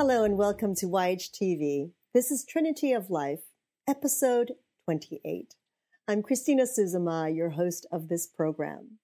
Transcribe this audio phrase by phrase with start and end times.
[0.00, 1.90] Hello and welcome to YHTV.
[2.14, 3.40] This is Trinity of Life,
[3.88, 4.52] episode
[4.84, 5.56] 28.
[6.06, 8.98] I'm Christina Suzuma, your host of this program.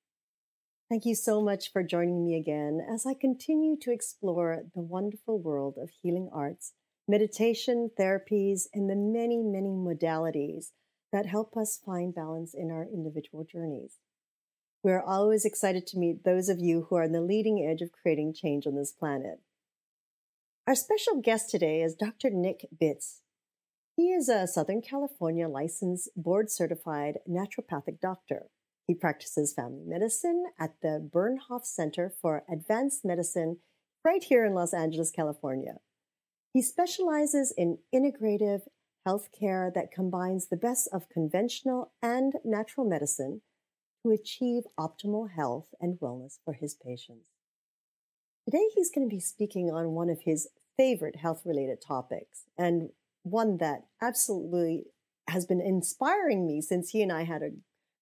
[0.89, 5.41] Thank you so much for joining me again as I continue to explore the wonderful
[5.41, 6.75] world of healing arts,
[7.09, 10.67] meditation, therapies, and the many, many modalities
[11.13, 13.97] that help us find balance in our individual journeys.
[14.85, 17.91] We're always excited to meet those of you who are on the leading edge of
[17.91, 19.41] creating change on this planet.
[20.67, 22.31] Our special guest today is Dr.
[22.31, 23.21] Nick Bitz.
[23.99, 28.47] He is a Southern California licensed board certified naturopathic doctor.
[28.87, 33.59] He practices family medicine at the Bernhoft Center for Advanced Medicine
[34.07, 35.81] right here in Los Angeles, California.
[36.55, 38.63] He specializes in integrative
[39.07, 43.43] healthcare that combines the best of conventional and natural medicine
[44.03, 47.34] to achieve optimal health and wellness for his patients.
[48.45, 52.91] Today, he's going to be speaking on one of his favorite health related topics and
[53.23, 54.85] one that absolutely
[55.29, 57.53] has been inspiring me since he and I had a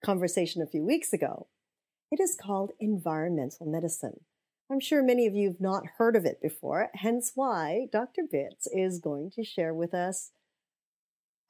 [0.04, 1.46] conversation a few weeks ago.
[2.10, 4.20] It is called environmental medicine.
[4.70, 8.22] I'm sure many of you have not heard of it before, hence why Dr.
[8.22, 10.32] Bitz is going to share with us,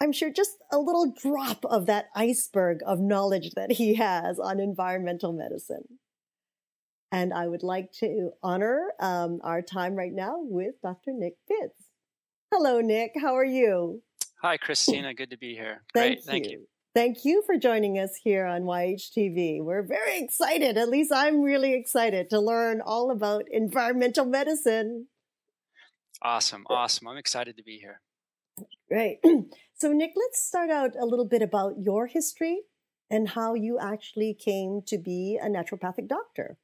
[0.03, 4.61] I'm sure, just a little drop of that iceberg of knowledge that he has on
[4.61, 6.01] environmental medicine.
[7.13, 11.13] And I would like to honor um, our time right now with Dr.
[11.13, 11.69] Nick Bitz.
[12.51, 13.13] Hello, Nick.
[13.21, 14.03] How are you?
[14.41, 15.13] Hi, Christina.
[15.13, 15.83] Good to be here.
[15.93, 16.25] Great.
[16.25, 16.51] Thank, Thank you.
[16.51, 16.67] you.
[16.95, 19.63] Thank you for joining us here on YHTV.
[19.63, 20.79] We're very excited.
[20.79, 25.09] At least I'm really excited to learn all about environmental medicine.
[26.23, 26.65] Awesome.
[26.71, 27.09] Awesome.
[27.09, 28.01] I'm excited to be here.
[28.89, 29.19] Great.
[29.75, 32.61] So, Nick, let's start out a little bit about your history
[33.11, 36.57] and how you actually came to be a naturopathic doctor.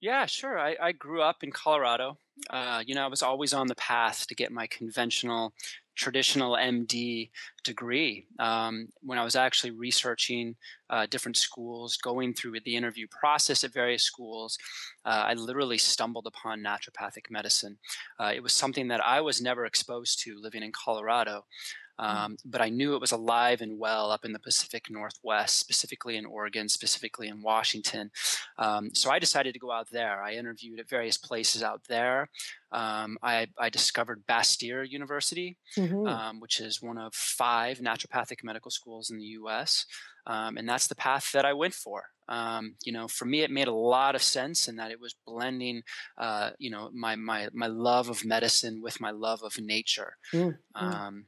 [0.00, 0.58] Yeah, sure.
[0.58, 2.18] I, I grew up in Colorado.
[2.48, 5.52] Uh, you know, I was always on the path to get my conventional,
[5.94, 7.30] traditional MD
[7.64, 8.26] degree.
[8.38, 10.56] Um, when I was actually researching
[10.88, 14.56] uh, different schools, going through the interview process at various schools,
[15.04, 17.76] uh, I literally stumbled upon naturopathic medicine.
[18.18, 21.44] Uh, it was something that I was never exposed to living in Colorado.
[21.98, 22.04] Mm.
[22.04, 26.16] Um, but I knew it was alive and well up in the Pacific Northwest, specifically
[26.16, 28.10] in Oregon, specifically in Washington.
[28.58, 30.22] Um, so I decided to go out there.
[30.22, 32.28] I interviewed at various places out there.
[32.72, 36.06] Um, I, I, discovered Bastyr University, mm-hmm.
[36.06, 39.86] Um, which is one of five naturopathic medical schools in the U.S.,
[40.26, 42.04] um, and that's the path that I went for.
[42.28, 45.16] Um, you know, for me, it made a lot of sense in that it was
[45.26, 45.82] blending,
[46.16, 50.16] uh, you know, my my my love of medicine with my love of nature.
[50.32, 50.84] Mm-hmm.
[50.86, 51.24] Um,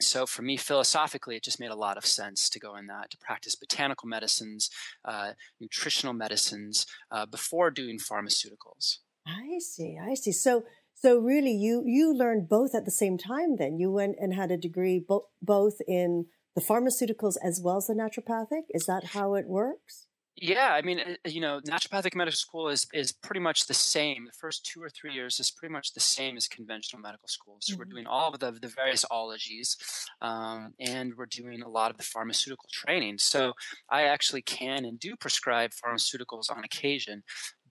[0.00, 3.10] so for me philosophically it just made a lot of sense to go in that
[3.10, 4.70] to practice botanical medicines
[5.04, 8.98] uh, nutritional medicines uh, before doing pharmaceuticals.
[9.26, 10.32] I see i see.
[10.32, 10.64] So
[10.94, 13.78] so really you you learned both at the same time then.
[13.78, 17.94] You went and had a degree bo- both in the pharmaceuticals as well as the
[17.94, 18.62] naturopathic?
[18.70, 20.06] Is that how it works
[20.38, 24.26] yeah, I mean, you know, naturopathic medical school is is pretty much the same.
[24.26, 27.56] The first two or three years is pretty much the same as conventional medical school.
[27.60, 27.78] So mm-hmm.
[27.80, 29.78] we're doing all of the the various ologies,
[30.20, 33.16] um, and we're doing a lot of the pharmaceutical training.
[33.16, 33.54] So
[33.90, 37.22] I actually can and do prescribe pharmaceuticals on occasion,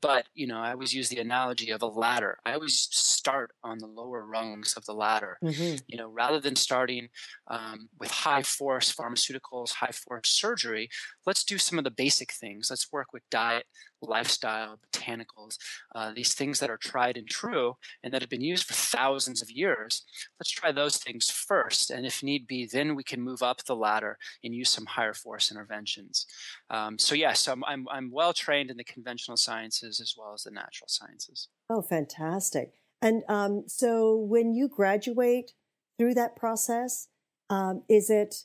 [0.05, 2.38] but you know, I always use the analogy of a ladder.
[2.45, 5.38] I always start on the lower rungs of the ladder.
[5.43, 5.77] Mm-hmm.
[5.88, 7.09] You know, rather than starting
[7.47, 10.89] um, with high force pharmaceuticals, high force surgery,
[11.25, 12.67] let's do some of the basic things.
[12.69, 13.66] Let's work with diet,
[14.01, 15.57] lifestyle, botanicals,
[15.94, 19.41] uh, these things that are tried and true and that have been used for thousands
[19.41, 20.03] of years.
[20.39, 21.91] Let's try those things first.
[21.91, 25.13] And if need be, then we can move up the ladder and use some higher
[25.13, 26.25] force interventions.
[26.69, 30.44] Um, so, yes, I'm, I'm, I'm well trained in the conventional sciences as well as
[30.44, 31.50] the natural sciences.
[31.69, 32.73] Oh, fantastic.
[33.01, 35.51] And um, so when you graduate
[35.97, 37.08] through that process,
[37.49, 38.43] um, is it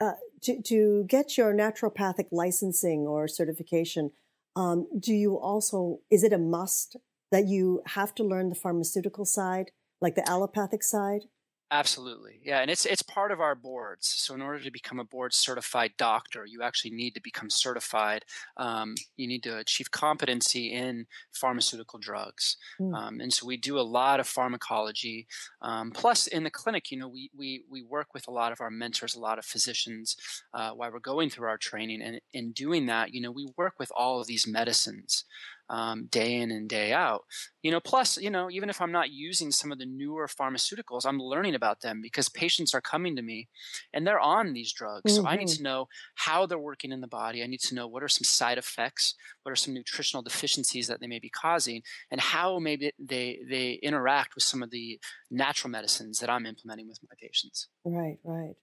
[0.00, 0.12] uh,
[0.42, 4.12] to, to get your naturopathic licensing or certification?
[4.56, 6.96] Um, do you also, is it a must
[7.30, 9.70] that you have to learn the pharmaceutical side,
[10.00, 11.22] like the allopathic side?
[11.72, 12.40] Absolutely.
[12.42, 12.60] Yeah.
[12.60, 14.08] And it's it's part of our boards.
[14.08, 18.24] So in order to become a board certified doctor, you actually need to become certified.
[18.56, 22.56] Um, you need to achieve competency in pharmaceutical drugs.
[22.80, 22.94] Mm.
[22.96, 25.28] Um, and so we do a lot of pharmacology.
[25.62, 28.60] Um, plus in the clinic, you know, we, we, we work with a lot of
[28.60, 30.16] our mentors, a lot of physicians
[30.52, 32.02] uh, while we're going through our training.
[32.02, 35.24] And in doing that, you know, we work with all of these medicines.
[35.70, 37.22] Um, day in and day out.
[37.62, 41.06] You know, plus, you know, even if I'm not using some of the newer pharmaceuticals,
[41.06, 43.48] I'm learning about them because patients are coming to me
[43.94, 45.12] and they're on these drugs.
[45.12, 45.22] Mm-hmm.
[45.22, 45.56] So I need mm-hmm.
[45.58, 47.42] to know how they're working in the body.
[47.42, 49.14] I need to know what are some side effects,
[49.44, 53.72] what are some nutritional deficiencies that they may be causing, and how maybe they they
[53.82, 54.98] interact with some of the
[55.30, 57.68] natural medicines that I'm implementing with my patients.
[57.84, 58.54] Right, right.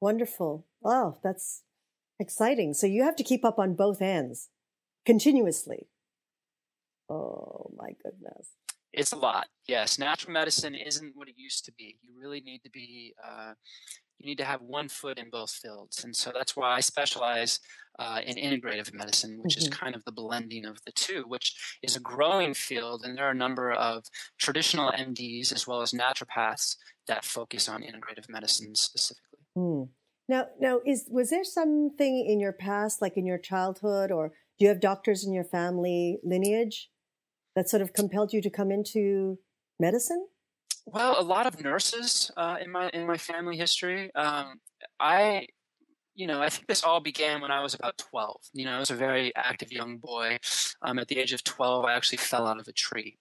[0.00, 0.66] Wonderful.
[0.82, 1.62] Oh, that's
[2.18, 2.72] exciting.
[2.72, 4.48] So you have to keep up on both ends
[5.04, 5.88] continuously.
[7.08, 8.50] Oh my goodness.
[8.92, 9.46] It's a lot.
[9.68, 11.98] Yes, natural medicine isn't what it used to be.
[12.02, 13.14] You really need to be.
[13.22, 13.52] Uh,
[14.18, 17.60] you need to have one foot in both fields, and so that's why I specialize
[17.98, 19.68] uh, in integrative medicine, which mm-hmm.
[19.72, 23.26] is kind of the blending of the two, which is a growing field, and there
[23.26, 24.04] are a number of
[24.38, 26.76] traditional MDs as well as naturopaths
[27.06, 29.40] that focus on integrative medicine specifically.
[29.56, 29.88] Mm.
[30.28, 34.64] Now, now, is was there something in your past, like in your childhood, or do
[34.64, 36.88] you have doctors in your family lineage
[37.56, 39.38] that sort of compelled you to come into
[39.80, 40.28] medicine?
[40.84, 44.14] Well, a lot of nurses uh, in my in my family history.
[44.14, 44.60] Um,
[45.00, 45.48] I,
[46.14, 48.40] you know, I think this all began when I was about twelve.
[48.52, 50.38] You know, I was a very active young boy.
[50.82, 53.18] Um, at the age of twelve, I actually fell out of a tree,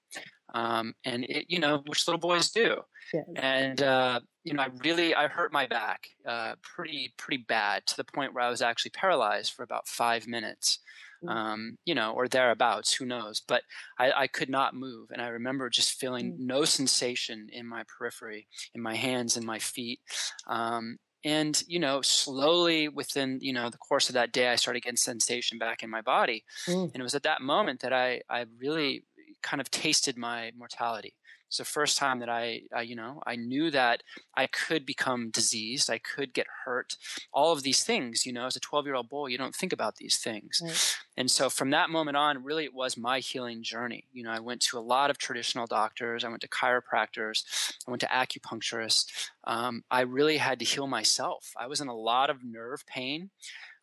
[0.54, 2.82] um, and it, you know, which little boys do.
[3.14, 3.26] Yes.
[3.36, 7.98] And uh, you know, I really I hurt my back uh, pretty pretty bad to
[7.98, 10.80] the point where I was actually paralyzed for about five minutes.
[11.28, 13.42] Um, you know, or thereabouts, who knows?
[13.48, 13.64] But
[14.00, 15.10] I, I, could not move.
[15.12, 16.40] And I remember just feeling mm.
[16.40, 20.00] no sensation in my periphery, in my hands and my feet.
[20.48, 24.84] Um, and, you know, slowly within, you know, the course of that day, I started
[24.84, 26.44] getting sensation back in my body.
[26.68, 26.92] Mm.
[26.94, 29.04] And it was at that moment that I, I really
[29.42, 31.16] kind of tasted my mortality.
[31.48, 34.04] It's the first time that I, I, you know, I knew that
[34.36, 36.98] I could become diseased, I could get hurt,
[37.32, 38.26] all of these things.
[38.26, 40.62] You know, as a 12 year old boy, you don't think about these things.
[40.64, 40.98] Right.
[41.18, 44.06] And so from that moment on, really, it was my healing journey.
[44.12, 47.44] You know, I went to a lot of traditional doctors, I went to chiropractors,
[47.88, 49.06] I went to acupuncturists.
[49.46, 51.54] Um, I really had to heal myself.
[51.58, 53.30] I was in a lot of nerve pain.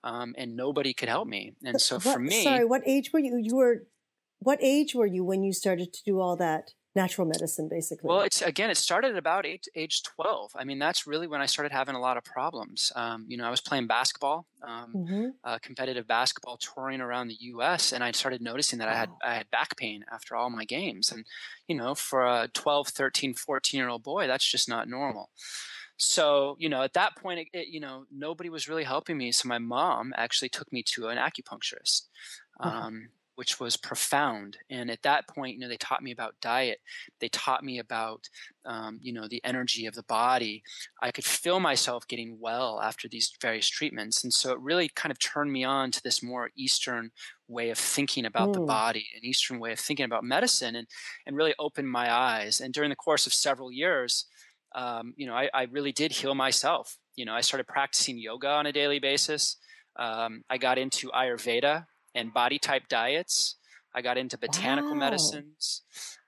[0.05, 1.55] Um, and nobody could help me.
[1.63, 3.37] And so what, for me, sorry, what age were you?
[3.37, 3.87] You were,
[4.41, 6.73] what age were you when you started to do all that?
[6.95, 8.09] Natural medicine basically.
[8.09, 11.41] Well it's again it started at about age, age 12 i mean that's really when
[11.41, 12.93] i started having a lot of problems.
[12.95, 15.27] Um, you know i was playing basketball um, mm-hmm.
[15.45, 18.95] uh, competitive basketball touring around the us and i started noticing that wow.
[18.95, 21.11] i had i had back pain after all my games.
[21.11, 21.25] And
[21.69, 25.31] you know for a 12 13 14 year old boy that's just not normal.
[25.97, 29.33] So you know at that point it, it, you know nobody was really helping me.
[29.33, 32.07] So my mom actually took me to an acupuncturist.
[32.61, 33.09] Um,
[33.43, 34.57] which was profound.
[34.71, 36.79] And at that point, you know, they taught me about diet.
[37.19, 38.29] They taught me about,
[38.65, 40.63] um, you know, the energy of the body.
[41.03, 44.23] I could feel myself getting well after these various treatments.
[44.23, 47.11] And so it really kind of turned me on to this more Eastern
[47.49, 48.53] way of thinking about mm.
[48.53, 50.87] the body, an Eastern way of thinking about medicine, and,
[51.27, 52.61] and really opened my eyes.
[52.61, 54.27] And during the course of several years,
[54.73, 56.97] um, you know, I, I, really did heal myself.
[57.17, 59.57] You know, I started practicing yoga on a daily basis.
[59.97, 63.57] Um, I got into Ayurveda, and body type diets.
[63.95, 64.99] I got into botanical wow.
[64.99, 65.83] medicines.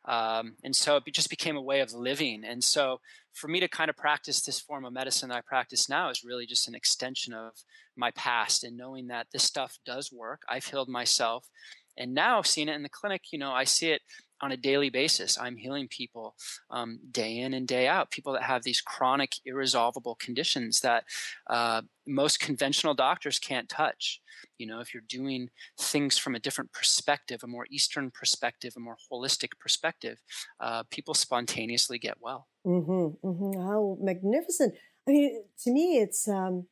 [0.06, 2.44] Um, and so it just became a way of living.
[2.44, 3.00] And so
[3.32, 6.22] for me to kind of practice this form of medicine that I practice now is
[6.25, 7.52] really just an extension of
[7.96, 10.42] my past and knowing that this stuff does work.
[10.48, 11.48] I've healed myself.
[11.96, 14.02] And now seeing it in the clinic, you know, I see it
[14.44, 15.38] on a daily basis.
[15.41, 16.37] I'm healing people
[16.70, 21.05] um, day in and day out, people that have these chronic, irresolvable conditions that
[21.48, 24.20] uh, most conventional doctors can't touch.
[24.58, 25.48] You know, if you're doing
[25.81, 30.19] things from a different perspective, a more Eastern perspective, a more holistic perspective,
[30.60, 32.46] uh, people spontaneously get well.
[32.67, 33.60] Mm-hmm, mm-hmm.
[33.63, 34.74] How magnificent!
[35.08, 36.67] I mean, to me, it's um,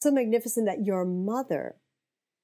[0.00, 1.76] so magnificent that your mother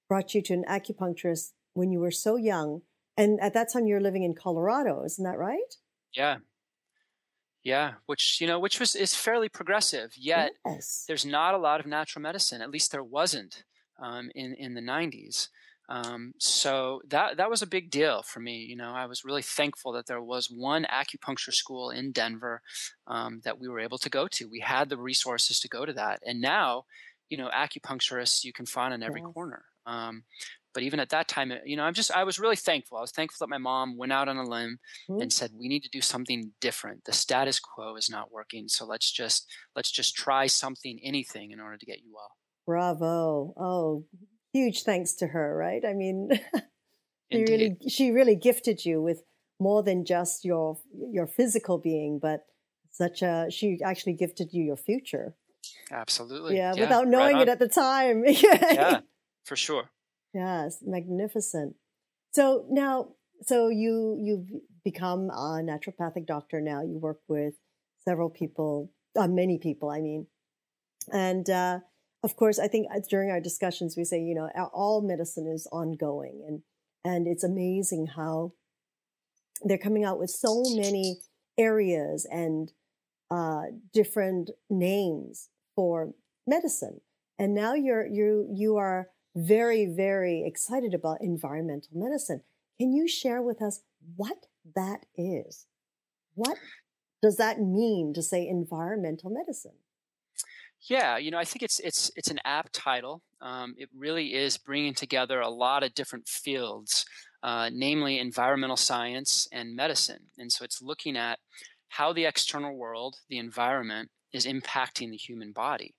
[0.08, 2.82] brought you to an acupuncturist when you were so young
[3.16, 5.74] and at that time, you're living in Colorado, isn't that right?
[6.14, 6.38] Yeah.
[7.62, 10.12] Yeah, which you know, which was is fairly progressive.
[10.16, 11.04] Yet yes.
[11.08, 12.60] there's not a lot of natural medicine.
[12.60, 13.64] At least there wasn't
[13.98, 15.48] um, in in the '90s.
[15.88, 18.58] Um, so that that was a big deal for me.
[18.58, 22.60] You know, I was really thankful that there was one acupuncture school in Denver
[23.06, 24.48] um, that we were able to go to.
[24.48, 26.84] We had the resources to go to that, and now,
[27.30, 29.30] you know, acupuncturists you can find in every yes.
[29.32, 29.64] corner.
[29.86, 30.24] Um,
[30.74, 32.98] but even at that time, you know, I'm just, I was really thankful.
[32.98, 34.78] I was thankful that my mom went out on a limb
[35.08, 35.22] mm-hmm.
[35.22, 37.04] and said, we need to do something different.
[37.04, 38.68] The status quo is not working.
[38.68, 42.32] So let's just, let's just try something, anything in order to get you well.
[42.66, 43.54] Bravo.
[43.56, 44.04] Oh,
[44.52, 45.82] huge thanks to her, right?
[45.86, 46.28] I mean,
[47.32, 49.22] she really, she really gifted you with
[49.60, 50.78] more than just your,
[51.12, 52.40] your physical being, but
[52.90, 55.34] such a, she actually gifted you your future.
[55.90, 56.56] Absolutely.
[56.56, 58.24] Yeah, yeah without knowing right it at the time.
[58.26, 59.00] yeah,
[59.44, 59.90] for sure.
[60.34, 61.76] Yes, magnificent.
[62.32, 63.10] So now,
[63.42, 64.48] so you you've
[64.84, 66.82] become a naturopathic doctor now.
[66.82, 67.54] You work with
[68.04, 70.26] several people, uh, many people, I mean,
[71.12, 71.78] and uh,
[72.24, 75.68] of course, I think uh, during our discussions we say, you know, all medicine is
[75.70, 76.62] ongoing, and
[77.04, 78.52] and it's amazing how
[79.62, 81.20] they're coming out with so many
[81.56, 82.72] areas and
[83.30, 83.62] uh,
[83.92, 86.12] different names for
[86.46, 87.00] medicine.
[87.38, 92.42] And now you're you you are very very excited about environmental medicine.
[92.78, 93.80] Can you share with us
[94.16, 95.66] what that is?
[96.34, 96.58] What
[97.22, 99.78] does that mean to say environmental medicine?
[100.88, 103.22] Yeah, you know, I think it's it's it's an apt title.
[103.40, 107.06] Um, it really is bringing together a lot of different fields,
[107.42, 110.24] uh, namely environmental science and medicine.
[110.36, 111.38] And so it's looking at
[111.88, 115.94] how the external world, the environment, is impacting the human body.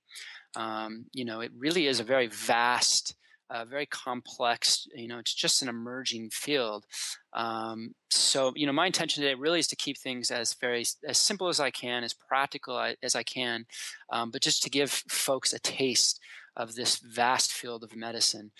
[0.56, 3.16] Um, you know, it really is a very vast,
[3.50, 4.88] uh, very complex.
[4.96, 6.86] You know, it's just an emerging field.
[7.34, 11.18] Um, so, you know, my intention today really is to keep things as very as
[11.18, 13.66] simple as I can, as practical as I can,
[14.12, 16.20] um, but just to give folks a taste
[16.58, 18.52] of this vast field of medicine.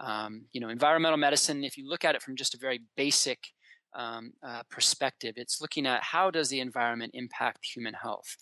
[0.00, 1.64] Um, you know, environmental medicine.
[1.64, 3.38] If you look at it from just a very basic
[3.94, 5.34] um, uh, perspective.
[5.36, 8.36] It's looking at how does the environment impact human health.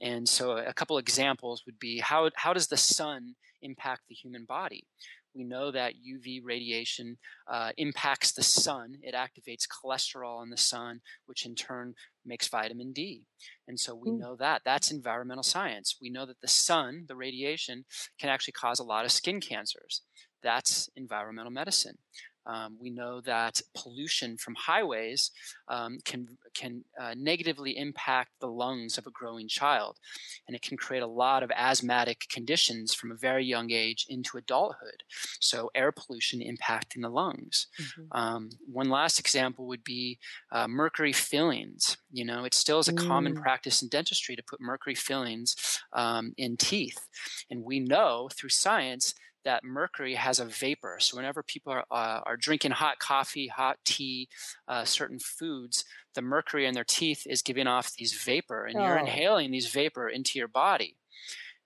[0.00, 4.44] And so a couple examples would be how, how does the sun impact the human
[4.44, 4.86] body?
[5.34, 7.18] We know that UV radiation
[7.50, 8.98] uh, impacts the sun.
[9.02, 13.24] It activates cholesterol in the sun, which in turn makes vitamin D.
[13.66, 14.18] And so we mm.
[14.18, 14.62] know that.
[14.64, 15.96] That's environmental science.
[16.00, 17.84] We know that the sun, the radiation,
[18.18, 20.02] can actually cause a lot of skin cancers.
[20.42, 21.98] That's environmental medicine.
[22.46, 25.30] Um, we know that pollution from highways
[25.68, 29.98] um, can can uh, negatively impact the lungs of a growing child,
[30.46, 34.36] and it can create a lot of asthmatic conditions from a very young age into
[34.36, 35.02] adulthood.
[35.40, 37.66] So, air pollution impacting the lungs.
[37.80, 38.16] Mm-hmm.
[38.16, 40.18] Um, one last example would be
[40.52, 41.96] uh, mercury fillings.
[42.12, 43.06] You know, it still is a mm.
[43.06, 45.56] common practice in dentistry to put mercury fillings
[45.92, 47.08] um, in teeth,
[47.50, 50.96] and we know through science that mercury has a vapor.
[51.00, 54.28] So whenever people are, uh, are drinking hot coffee, hot tea,
[54.68, 55.84] uh, certain foods,
[56.14, 58.84] the mercury in their teeth is giving off these vapor, and oh.
[58.84, 60.96] you're inhaling these vapor into your body.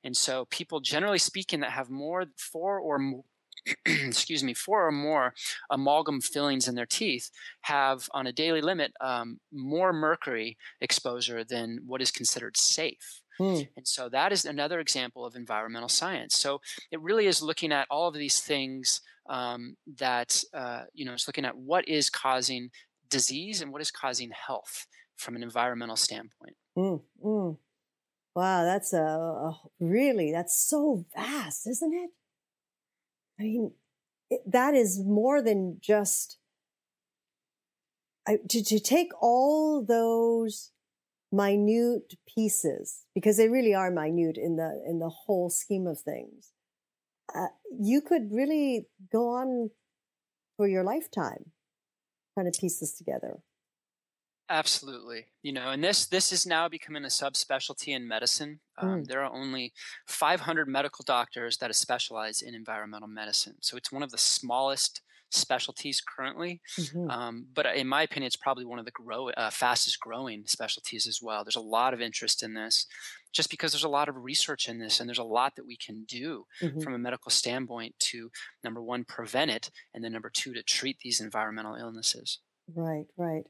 [0.04, 3.25] And so people, generally speaking, that have more four or more,
[3.87, 5.35] excuse me, four or more
[5.70, 7.30] amalgam fillings in their teeth
[7.62, 13.23] have, on a daily limit, um, more mercury exposure than what is considered safe.
[13.40, 13.68] Mm.
[13.76, 16.37] And so that is another example of environmental science.
[16.37, 21.12] So it really is looking at all of these things um, that, uh, you know,
[21.12, 22.71] it's looking at what is causing
[23.09, 26.57] disease and what is causing health from an environmental standpoint.
[26.76, 27.57] Mm, mm.
[28.35, 32.11] Wow, that's a, a, really, that's so vast, isn't it?
[33.40, 33.73] I mean,
[34.30, 36.38] it, that is more than just
[38.26, 40.71] I, to, to take all those
[41.30, 46.52] minute pieces because they really are minute in the in the whole scheme of things
[47.35, 49.70] uh, you could really go on
[50.56, 51.52] for your lifetime
[52.35, 53.38] trying to piece this together.
[54.50, 55.26] Absolutely.
[55.42, 58.61] You know and this this is now becoming a subspecialty in medicine.
[58.78, 59.06] Um, mm.
[59.06, 59.73] there are only
[60.06, 63.56] 500 medical doctors that specialize in environmental medicine.
[63.61, 66.61] So it's one of the smallest specialties currently.
[66.78, 67.11] Mm-hmm.
[67.11, 71.06] Um, but in my opinion, it's probably one of the grow, uh, fastest growing specialties
[71.06, 71.44] as well.
[71.44, 72.87] There's a lot of interest in this
[73.32, 75.76] just because there's a lot of research in this and there's a lot that we
[75.76, 76.80] can do mm-hmm.
[76.80, 78.30] from a medical standpoint to
[78.64, 82.38] number one, prevent it, and then number two, to treat these environmental illnesses.
[82.75, 83.44] Right, right.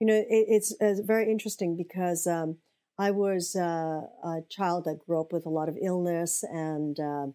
[0.00, 2.58] You know, it, it's, it's, very interesting because um,
[2.98, 7.34] I was uh, a child that grew up with a lot of illness and um,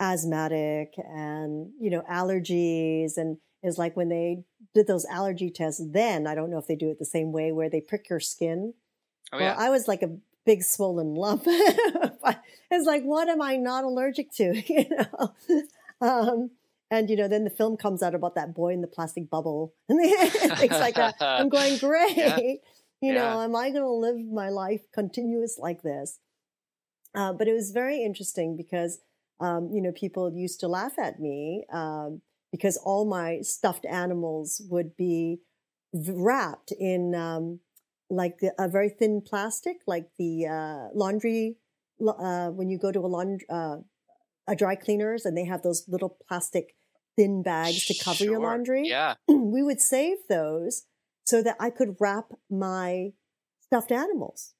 [0.00, 4.42] asthmatic and you know allergies and is like when they
[4.74, 7.52] did those allergy tests then i don't know if they do it the same way
[7.52, 8.74] where they prick your skin.
[9.32, 9.56] Oh, yeah.
[9.56, 11.46] well i was like a big swollen lump.
[12.70, 14.60] It's like what am i not allergic to?
[14.68, 15.34] You know?
[16.00, 16.50] Um,
[16.90, 19.74] and you know then the film comes out about that boy in the plastic bubble.
[19.88, 20.00] And
[20.58, 22.16] things like that i'm going great.
[22.16, 22.38] Yeah.
[22.38, 22.58] you
[23.00, 23.14] yeah.
[23.14, 26.18] know am i going to live my life continuous like this?
[27.14, 28.98] Uh, but it was very interesting because
[29.40, 32.22] um, you know, people used to laugh at me um,
[32.52, 35.40] because all my stuffed animals would be
[35.92, 37.60] wrapped in um,
[38.10, 41.56] like a very thin plastic, like the uh, laundry.
[42.00, 43.76] Uh, when you go to a laundry, uh,
[44.48, 46.74] a dry cleaners, and they have those little plastic
[47.16, 48.32] thin bags to cover sure.
[48.32, 48.82] your laundry.
[48.86, 50.86] Yeah, we would save those
[51.24, 53.12] so that I could wrap my
[53.60, 54.54] stuffed animals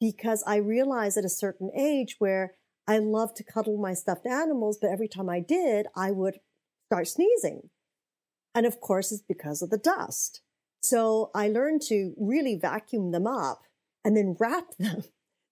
[0.00, 2.54] because I realized at a certain age where
[2.86, 6.40] I love to cuddle my stuffed animals, but every time I did, I would
[6.86, 7.70] start sneezing.
[8.54, 10.42] And of course, it's because of the dust.
[10.82, 13.62] So I learned to really vacuum them up
[14.04, 15.02] and then wrap them.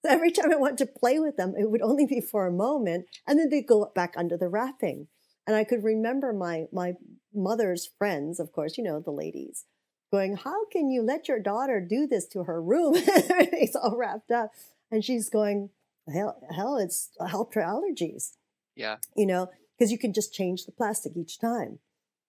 [0.04, 2.52] So every time I wanted to play with them, it would only be for a
[2.52, 5.08] moment and then they'd go back under the wrapping.
[5.46, 6.94] And I could remember my, my
[7.34, 9.64] mother's friends, of course, you know, the ladies
[10.12, 12.94] going, how can you let your daughter do this to her room?
[13.16, 14.50] Everything's all wrapped up.
[14.90, 15.70] And she's going,
[16.12, 18.32] hell, hell, it's helped her allergies.
[18.76, 18.96] Yeah.
[19.16, 21.78] You know, because you can just change the plastic each time.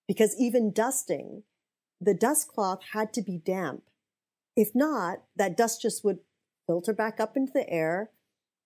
[0.06, 1.44] Because even dusting,
[2.00, 3.84] the dust cloth had to be damp.
[4.56, 6.18] If not, that dust just would
[6.66, 8.10] filter back up into the air,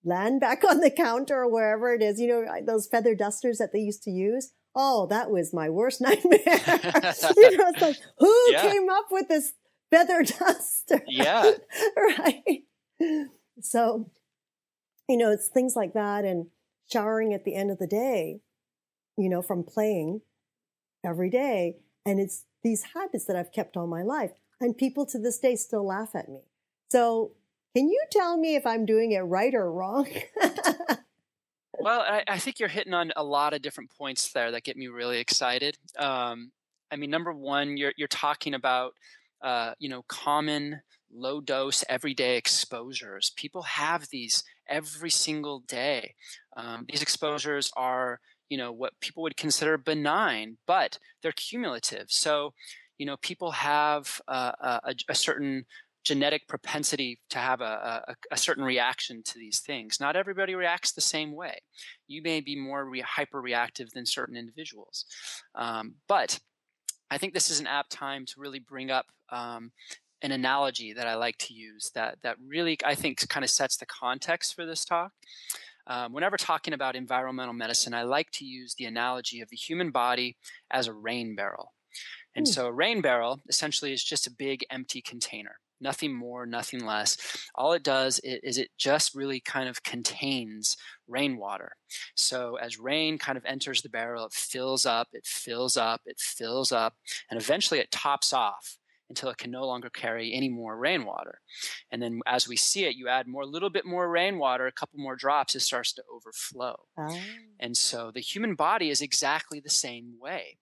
[0.03, 2.19] land back on the counter or wherever it is.
[2.19, 4.51] You know, those feather dusters that they used to use.
[4.75, 6.39] Oh, that was my worst nightmare.
[6.45, 8.61] you know, it's like, who yeah.
[8.61, 9.53] came up with this
[9.89, 11.01] feather duster?
[11.07, 11.51] Yeah.
[11.97, 12.63] right.
[13.61, 14.11] So,
[15.09, 16.47] you know, it's things like that and
[16.89, 18.41] showering at the end of the day,
[19.17, 20.21] you know, from playing
[21.03, 21.77] every day.
[22.05, 24.31] And it's these habits that I've kept all my life.
[24.61, 26.41] And people to this day still laugh at me.
[26.91, 27.31] So
[27.75, 30.07] can you tell me if I'm doing it right or wrong?
[31.79, 34.75] well, I, I, think you're hitting on a lot of different points there that get
[34.75, 35.77] me really excited.
[35.97, 36.51] Um,
[36.91, 38.95] I mean, number one, you're you're talking about
[39.41, 40.81] uh, you know common
[41.13, 43.31] low dose everyday exposures.
[43.35, 46.15] People have these every single day.
[46.55, 52.05] Um, these exposures are you know what people would consider benign, but they're cumulative.
[52.09, 52.53] So
[52.97, 55.65] you know people have uh, a, a certain
[56.03, 59.99] genetic propensity to have a, a, a, certain reaction to these things.
[59.99, 61.59] Not everybody reacts the same way.
[62.07, 65.05] You may be more re- hyper reactive than certain individuals.
[65.55, 66.39] Um, but
[67.11, 69.71] I think this is an apt time to really bring up um,
[70.21, 73.77] an analogy that I like to use that, that really, I think, kind of sets
[73.77, 75.11] the context for this talk.
[75.87, 79.91] Um, whenever talking about environmental medicine, I like to use the analogy of the human
[79.91, 80.37] body
[80.69, 81.73] as a rain barrel.
[82.35, 82.51] And hmm.
[82.51, 87.17] so a rain barrel essentially is just a big empty container nothing more, nothing less.
[87.55, 91.73] All it does is it just really kind of contains rainwater.
[92.15, 96.19] So as rain kind of enters the barrel, it fills up, it fills up, it
[96.19, 96.95] fills up,
[97.29, 98.77] and eventually it tops off
[99.09, 101.39] until it can no longer carry any more rainwater.
[101.91, 104.71] And then as we see it, you add more, a little bit more rainwater, a
[104.71, 106.75] couple more drops, it starts to overflow.
[106.97, 107.19] Oh.
[107.59, 110.57] And so the human body is exactly the same way.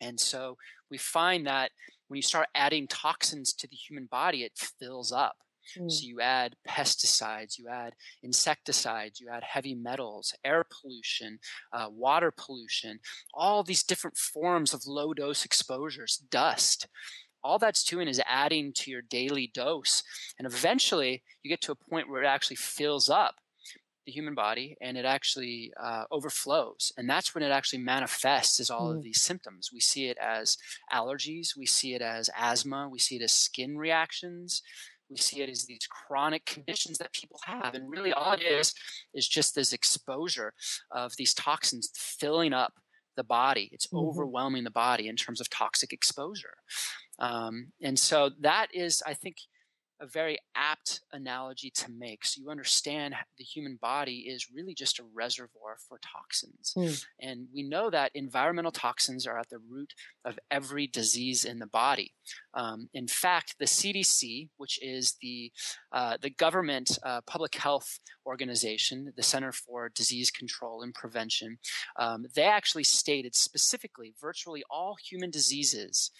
[0.00, 0.56] And so
[0.90, 1.70] we find that
[2.08, 5.36] when you start adding toxins to the human body, it fills up.
[5.78, 5.90] Mm.
[5.90, 11.38] So you add pesticides, you add insecticides, you add heavy metals, air pollution,
[11.72, 12.98] uh, water pollution,
[13.34, 16.88] all these different forms of low dose exposures, dust.
[17.42, 20.02] All that's doing is adding to your daily dose.
[20.38, 23.36] And eventually you get to a point where it actually fills up
[24.06, 26.92] the human body and it actually uh, overflows.
[26.96, 28.96] And that's when it actually manifests as all mm.
[28.96, 29.70] of these symptoms.
[29.72, 30.56] We see it as
[30.92, 34.62] allergies, we see it as asthma, we see it as skin reactions.
[35.10, 37.74] We see it as these chronic conditions that people have.
[37.74, 38.72] And really, all it is
[39.12, 40.54] is just this exposure
[40.92, 42.74] of these toxins filling up
[43.20, 43.68] the body.
[43.72, 44.08] It's mm-hmm.
[44.08, 46.56] overwhelming the body in terms of toxic exposure.
[47.18, 49.36] Um, and so that is, I think,
[50.00, 52.24] a very apt analogy to make.
[52.24, 56.74] So you understand the human body is really just a reservoir for toxins.
[56.76, 57.04] Mm.
[57.20, 59.92] And we know that environmental toxins are at the root
[60.24, 62.14] of every disease in the body.
[62.54, 65.52] Um, in fact, the CDC, which is the,
[65.92, 71.58] uh, the government uh, public health organization, the Center for Disease Control and Prevention,
[71.98, 76.10] um, they actually stated specifically virtually all human diseases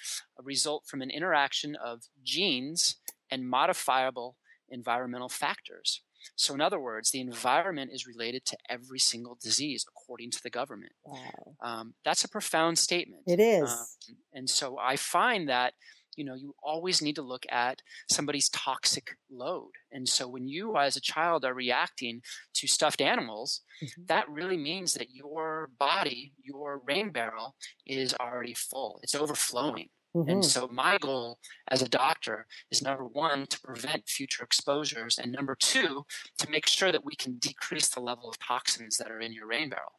[0.43, 2.97] result from an interaction of genes
[3.31, 4.37] and modifiable
[4.69, 6.03] environmental factors.
[6.37, 10.51] So, in other words, the environment is related to every single disease according to the
[10.51, 10.93] government.
[11.05, 11.55] Wow.
[11.63, 13.23] Um, that's a profound statement.
[13.27, 13.71] It is.
[13.71, 15.75] Um, and so I find that
[16.17, 20.77] you know you always need to look at somebody's toxic load and so when you
[20.77, 22.21] as a child are reacting
[22.53, 24.03] to stuffed animals mm-hmm.
[24.07, 27.55] that really means that your body your rain barrel
[27.87, 30.29] is already full it's overflowing Mm-hmm.
[30.29, 35.31] And so my goal as a doctor is number one, to prevent future exposures, and
[35.31, 36.05] number two,
[36.39, 39.47] to make sure that we can decrease the level of toxins that are in your
[39.47, 39.93] rain barrel.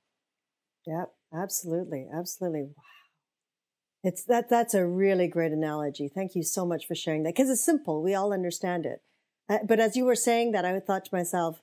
[0.85, 2.07] Yep, absolutely.
[2.13, 2.63] Absolutely.
[2.63, 2.83] Wow.
[4.03, 6.09] It's that that's a really great analogy.
[6.13, 8.01] Thank you so much for sharing that because it's simple.
[8.01, 9.01] We all understand it.
[9.47, 11.61] Uh, but as you were saying that, I thought to myself,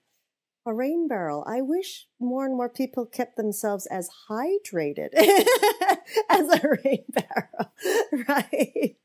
[0.69, 1.43] a rain barrel.
[1.47, 5.09] I wish more and more people kept themselves as hydrated
[6.29, 7.73] as a rain barrel,
[8.29, 8.97] right?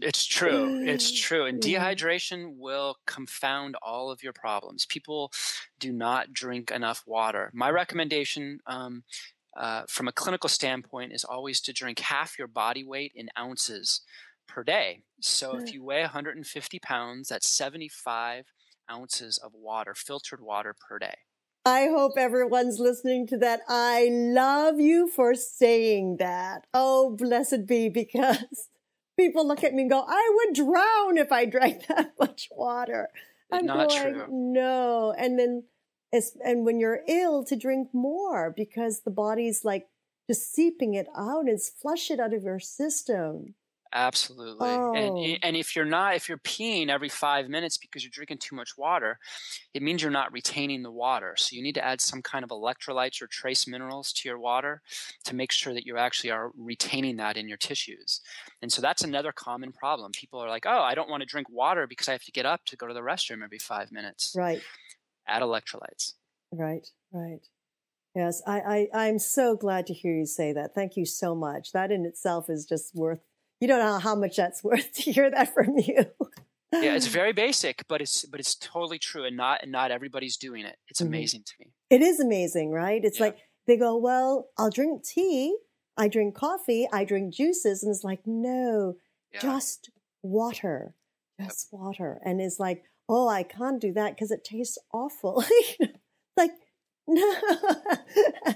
[0.00, 0.86] It's true.
[0.86, 1.46] It's true.
[1.46, 4.86] And dehydration will confound all of your problems.
[4.86, 5.32] People
[5.80, 7.50] do not drink enough water.
[7.52, 9.02] My recommendation um,
[9.56, 14.02] uh, from a clinical standpoint is always to drink half your body weight in ounces
[14.46, 15.02] per day.
[15.20, 18.46] So if you weigh 150 pounds, that's 75
[18.90, 21.14] ounces of water, filtered water per day.
[21.64, 23.60] I hope everyone's listening to that.
[23.68, 26.66] I love you for saying that.
[26.72, 28.68] Oh, blessed be, because
[29.18, 33.08] people look at me and go, I would drown if I drank that much water.
[33.52, 34.26] I'm Not going, true.
[34.30, 35.14] no.
[35.18, 35.64] And then,
[36.12, 39.86] as and when you're ill, to drink more because the body's like
[40.28, 43.54] just seeping it out and flush it out of your system.
[43.92, 44.84] Absolutely.
[44.92, 45.16] Oh.
[45.18, 48.54] And and if you're not if you're peeing every 5 minutes because you're drinking too
[48.54, 49.18] much water,
[49.74, 51.36] it means you're not retaining the water.
[51.38, 54.82] So you need to add some kind of electrolytes or trace minerals to your water
[55.24, 58.20] to make sure that you actually are retaining that in your tissues.
[58.62, 60.12] And so that's another common problem.
[60.12, 62.46] People are like, "Oh, I don't want to drink water because I have to get
[62.46, 64.64] up to go to the restroom every 5 minutes." Right.
[65.26, 66.14] Add electrolytes.
[66.52, 67.46] Right, right.
[68.14, 70.74] Yes, I, I, I'm so glad to hear you say that.
[70.74, 71.72] Thank you so much.
[71.72, 73.20] That in itself is just worth
[73.60, 76.06] you don't know how much that's worth to hear that from you.
[76.72, 80.36] yeah, it's very basic, but it's but it's totally true, and not and not everybody's
[80.36, 80.76] doing it.
[80.88, 81.08] It's mm-hmm.
[81.08, 81.72] amazing to me.
[81.90, 83.04] It is amazing, right?
[83.04, 83.26] It's yeah.
[83.26, 85.56] like they go, well, I'll drink tea,
[85.96, 88.94] I drink coffee, I drink juices, and it's like, no,
[89.32, 89.40] yeah.
[89.40, 89.90] just
[90.22, 90.94] water,
[91.40, 91.80] just yep.
[91.80, 95.44] water, and it's like, oh, I can't do that because it tastes awful.
[96.36, 96.52] like,
[97.06, 97.34] no,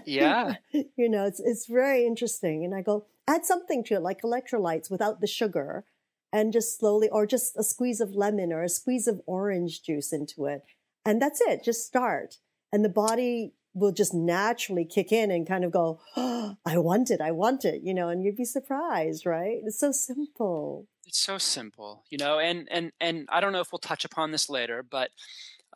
[0.07, 4.23] yeah, you know, it's it's very interesting, and I go, add something to it like
[4.23, 5.85] electrolytes without the sugar
[6.33, 10.13] and just slowly or just a squeeze of lemon or a squeeze of orange juice
[10.13, 10.63] into it.
[11.05, 12.39] And that's it just start.
[12.73, 17.11] And the body will just naturally kick in and kind of go oh, i want
[17.11, 19.59] it i want it you know and you'd be surprised right?
[19.65, 20.87] It's so simple.
[21.07, 24.31] It's so simple you know and and and i don't know if we'll touch upon
[24.31, 25.11] this later but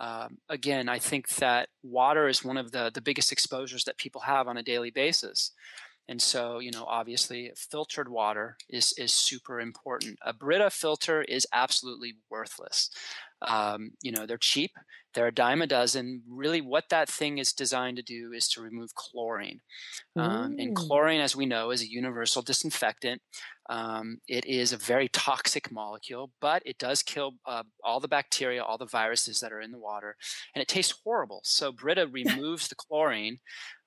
[0.01, 4.23] um, again i think that water is one of the the biggest exposures that people
[4.23, 5.53] have on a daily basis
[6.09, 10.19] and so, you know, obviously filtered water is, is super important.
[10.23, 12.91] A Brita filter is absolutely worthless.
[13.43, 14.73] Um, you know, they're cheap.
[15.15, 16.23] They're a dime a dozen.
[16.29, 19.61] Really, what that thing is designed to do is to remove chlorine.
[20.19, 23.23] Um, and chlorine, as we know, is a universal disinfectant.
[23.71, 28.63] Um, it is a very toxic molecule, but it does kill uh, all the bacteria,
[28.63, 30.17] all the viruses that are in the water,
[30.55, 31.41] and it tastes horrible.
[31.45, 33.39] So Brita removes the chlorine,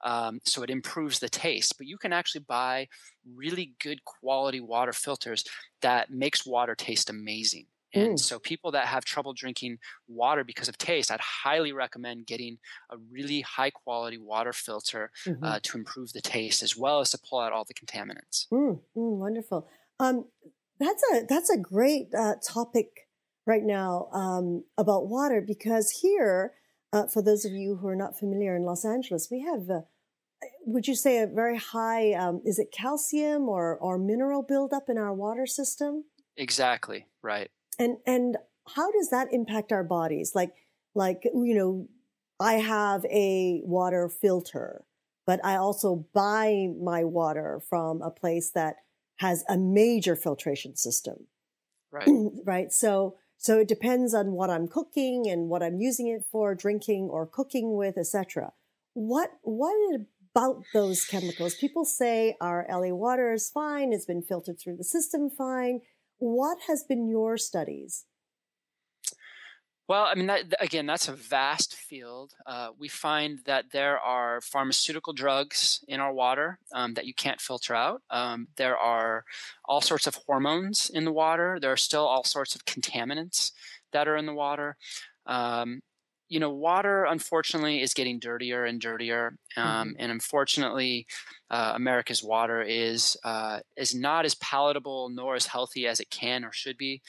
[0.04, 1.78] um, so it improves the taste.
[1.78, 2.88] But you can actually buy
[3.26, 5.44] really good quality water filters
[5.82, 7.66] that makes water taste amazing.
[7.94, 8.20] And mm.
[8.20, 12.58] so, people that have trouble drinking water because of taste, I'd highly recommend getting
[12.90, 15.44] a really high quality water filter mm-hmm.
[15.44, 18.48] uh, to improve the taste, as well as to pull out all the contaminants.
[18.52, 19.68] Mm, mm, wonderful.
[20.00, 20.26] Um,
[20.80, 23.08] that's a that's a great uh, topic
[23.46, 26.54] right now um, about water because here,
[26.94, 29.70] uh, for those of you who are not familiar in Los Angeles, we have.
[29.70, 29.82] Uh,
[30.66, 32.14] would you say a very high?
[32.14, 36.06] Um, is it calcium or or mineral buildup in our water system?
[36.36, 37.52] Exactly right.
[37.82, 38.38] And and
[38.76, 40.34] how does that impact our bodies?
[40.36, 40.54] Like
[40.94, 41.88] like you know,
[42.40, 44.86] I have a water filter,
[45.26, 48.76] but I also buy my water from a place that
[49.18, 51.28] has a major filtration system.
[51.92, 52.08] Right.
[52.46, 52.72] right.
[52.72, 57.10] So so it depends on what I'm cooking and what I'm using it for, drinking
[57.10, 58.54] or cooking with, etc.
[58.94, 60.02] What what
[60.36, 61.56] about those chemicals?
[61.56, 65.82] People say our LA water is fine, it's been filtered through the system fine.
[66.22, 68.06] What has been your studies?
[69.88, 72.36] Well, I mean, that, again, that's a vast field.
[72.46, 77.42] Uh, we find that there are pharmaceutical drugs in our water um, that you can't
[77.42, 78.04] filter out.
[78.12, 79.26] Um, there are
[79.66, 81.58] all sorts of hormones in the water.
[81.60, 83.52] There are still all sorts of contaminants
[83.92, 84.78] that are in the water.
[85.26, 85.82] Um,
[86.32, 89.90] you know, water unfortunately is getting dirtier and dirtier, um, mm-hmm.
[90.00, 91.06] and unfortunately,
[91.50, 96.46] uh, America's water is uh, is not as palatable nor as healthy as it can
[96.46, 97.02] or should be.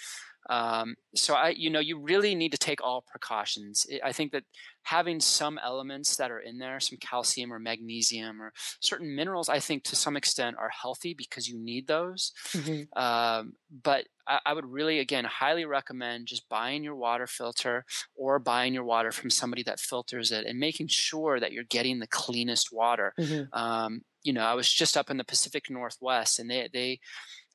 [0.50, 3.87] Um, so I, you know, you really need to take all precautions.
[4.02, 4.44] I think that
[4.83, 9.61] having some elements that are in there, some calcium or magnesium or certain minerals, I
[9.61, 12.33] think to some extent are healthy because you need those.
[12.48, 12.98] Mm-hmm.
[13.00, 13.52] Um,
[13.83, 17.85] but I, I, would really, again, highly recommend just buying your water filter
[18.16, 22.00] or buying your water from somebody that filters it and making sure that you're getting
[22.00, 23.14] the cleanest water.
[23.18, 23.57] Mm-hmm.
[23.57, 27.00] Um, you know, I was just up in the Pacific Northwest and they, they,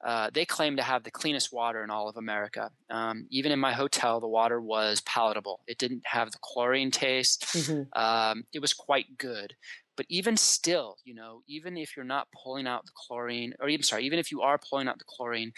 [0.05, 2.71] uh, they claim to have the cleanest water in all of America.
[2.89, 5.61] Um, even in my hotel, the water was palatable.
[5.67, 7.45] It didn't have the chlorine taste.
[7.47, 7.99] Mm-hmm.
[7.99, 9.55] Um, it was quite good.
[9.95, 13.83] But even still, you know, even if you're not pulling out the chlorine, or even
[13.83, 15.53] sorry, even if you are pulling out the chlorine,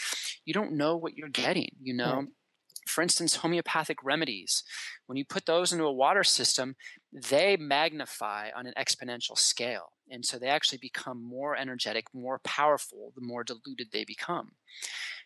[0.46, 1.72] you don't know what you're getting.
[1.82, 2.28] You know, right
[2.90, 4.64] for instance, homeopathic remedies,
[5.06, 6.76] when you put those into a water system,
[7.12, 9.94] they magnify on an exponential scale.
[10.12, 14.54] And so they actually become more energetic, more powerful, the more diluted they become.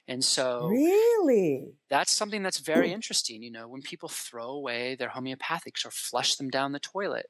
[0.08, 3.42] And so, really, that's something that's very interesting.
[3.42, 7.28] You know, when people throw away their homeopathics or flush them down the toilet,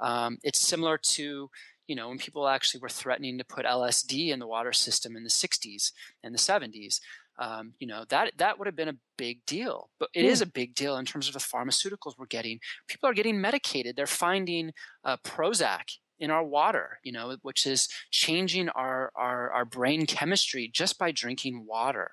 [0.00, 1.50] um, it's similar to
[1.86, 5.22] you know, when people actually were threatening to put LSD in the water system in
[5.22, 7.00] the 60s and the 70s,
[7.38, 9.90] um, you know that that would have been a big deal.
[9.98, 12.60] But it is a big deal in terms of the pharmaceuticals we're getting.
[12.88, 13.96] People are getting medicated.
[13.96, 14.72] They're finding
[15.04, 15.84] uh, prozac
[16.18, 21.12] in our water you know which is changing our our, our brain chemistry just by
[21.12, 22.10] drinking water.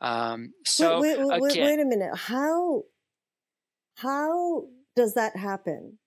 [0.00, 2.16] Um, so wait, wait, wait, again, wait a minute.
[2.16, 2.84] How
[3.96, 5.98] how does that happen?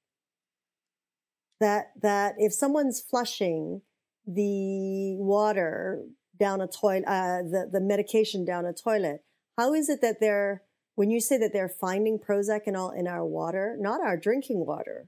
[1.60, 3.82] That that if someone's flushing
[4.26, 6.04] the water
[6.42, 9.24] down a toilet, uh, the, the medication down a toilet.
[9.60, 10.64] How is it that they're,
[10.96, 14.66] when you say that they're finding Prozac and all in our water, not our drinking
[14.66, 15.08] water?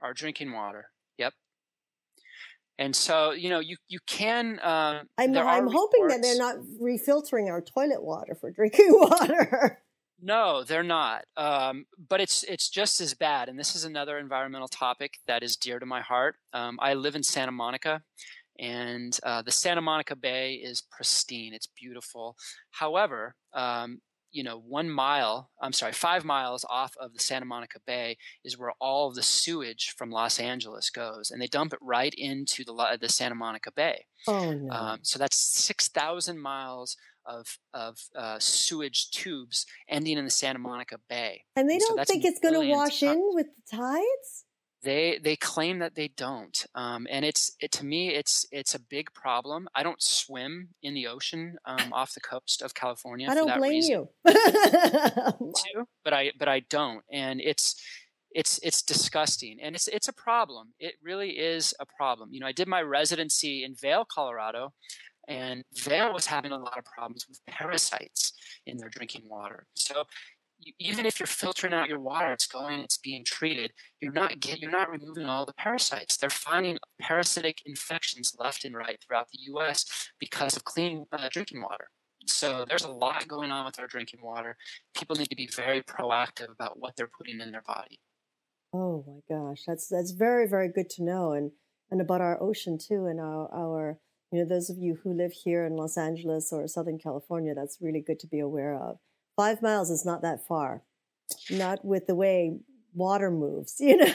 [0.00, 0.86] Our drinking water.
[1.18, 1.34] Yep.
[2.78, 7.50] And so, you know, you, you can, uh, I'm, I'm hoping that they're not refiltering
[7.50, 9.82] our toilet water for drinking water.
[10.20, 11.24] No, they're not.
[11.36, 13.48] Um, but it's it's just as bad.
[13.48, 16.34] And this is another environmental topic that is dear to my heart.
[16.52, 18.02] Um, I live in Santa Monica,
[18.58, 21.54] and uh, the Santa Monica Bay is pristine.
[21.54, 22.36] It's beautiful.
[22.70, 27.78] However, um, you know, one mile, I'm sorry, five miles off of the Santa Monica
[27.86, 31.78] Bay is where all of the sewage from Los Angeles goes, and they dump it
[31.80, 34.06] right into the the Santa Monica Bay.
[34.26, 34.72] Oh no!
[34.72, 36.96] Um, so that's six thousand miles
[37.28, 41.44] of of uh, sewage tubes ending in the Santa Monica Bay.
[41.56, 44.44] And they don't so think it's going to wash in with the tides.
[44.82, 48.80] They they claim that they don't, um, and it's it to me it's it's a
[48.80, 49.68] big problem.
[49.74, 53.28] I don't swim in the ocean um, off the coast of California.
[53.28, 54.08] I don't blame reason.
[54.24, 54.32] you.
[54.32, 57.74] too, but I but I don't, and it's
[58.30, 60.68] it's it's disgusting and it's it's a problem.
[60.78, 62.30] It really is a problem.
[62.32, 64.72] You know, I did my residency in Vail, Colorado,
[65.28, 68.32] and Vail was having a lot of problems with parasites
[68.66, 69.66] in their drinking water.
[69.74, 70.04] So
[70.78, 73.72] even if you're filtering out your water, it's going, it's being treated.
[74.00, 76.16] You're not get, you're not removing all the parasites.
[76.16, 79.84] They're finding parasitic infections left and right throughout the U.S.
[80.18, 81.88] because of clean uh, drinking water.
[82.26, 84.56] So there's a lot going on with our drinking water.
[84.94, 88.00] People need to be very proactive about what they're putting in their body.
[88.72, 91.52] Oh my gosh, that's that's very very good to know, and
[91.90, 93.98] and about our ocean too, and our our
[94.30, 97.78] you know those of you who live here in Los Angeles or Southern California, that's
[97.80, 98.98] really good to be aware of
[99.38, 100.82] five miles is not that far,
[101.48, 102.58] not with the way
[102.92, 104.12] water moves, you know.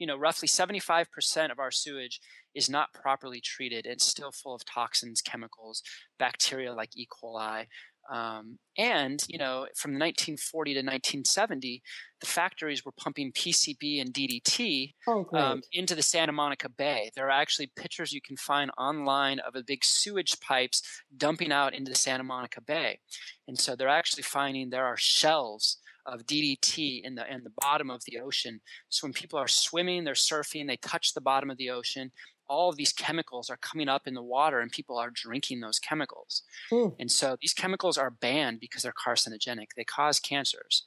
[0.00, 2.20] you know, roughly 75% of our sewage
[2.56, 3.86] is not properly treated.
[3.86, 5.82] It's still full of toxins, chemicals,
[6.18, 7.06] bacteria like E.
[7.06, 7.66] coli,
[8.10, 11.82] um, and, you know, from 1940 to 1970,
[12.20, 17.10] the factories were pumping PCB and DDT oh, um, into the Santa Monica Bay.
[17.14, 20.82] There are actually pictures you can find online of a big sewage pipes
[21.16, 22.98] dumping out into the Santa Monica Bay.
[23.48, 27.90] And so they're actually finding there are shells of DDT in the in the bottom
[27.90, 28.60] of the ocean.
[28.90, 32.12] So when people are swimming, they're surfing, they touch the bottom of the ocean,
[32.48, 35.78] all of these chemicals are coming up in the water and people are drinking those
[35.78, 36.42] chemicals.
[36.70, 36.94] Mm.
[36.98, 39.68] And so these chemicals are banned because they're carcinogenic.
[39.76, 40.84] They cause cancers.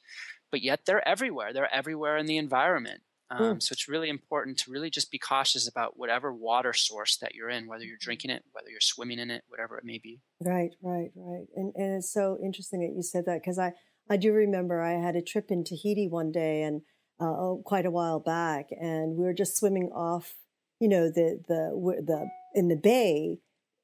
[0.50, 1.52] But yet they're everywhere.
[1.52, 3.02] They're everywhere in the environment.
[3.30, 3.62] Um, mm.
[3.62, 7.50] So it's really important to really just be cautious about whatever water source that you're
[7.50, 10.20] in, whether you're drinking it, whether you're swimming in it, whatever it may be.
[10.40, 11.46] Right, right, right.
[11.54, 13.74] And and it's so interesting that you said that because I
[14.08, 16.82] I do remember I had a trip in Tahiti one day and
[17.20, 20.36] uh, oh, quite a while back, and we were just swimming off
[20.80, 23.38] you know, the, the, the, in the bay,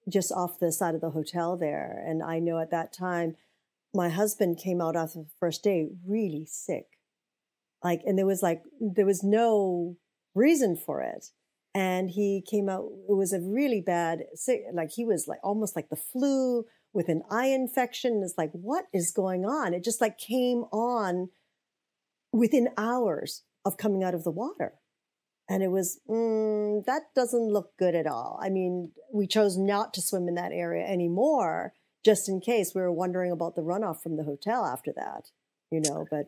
[0.09, 2.03] just off the side of the hotel there.
[2.07, 3.37] And I know at that time,
[3.95, 6.87] my husband came out after the first day really sick.
[7.83, 9.97] Like, and there was like, there was no
[10.35, 11.27] reason for it.
[11.75, 15.75] And he came out, it was a really bad sick, like he was like almost
[15.75, 18.23] like the flu with an eye infection.
[18.25, 19.75] It's like, what is going on?
[19.75, 21.31] It just like came on
[22.33, 24.75] within hours of coming out of the water
[25.49, 28.39] and it was mm, that doesn't look good at all.
[28.43, 32.83] I mean we chose not to swim in that area anymore just in case we
[32.83, 35.31] were wondering about the runoff from the hotel after that
[35.71, 36.27] you know but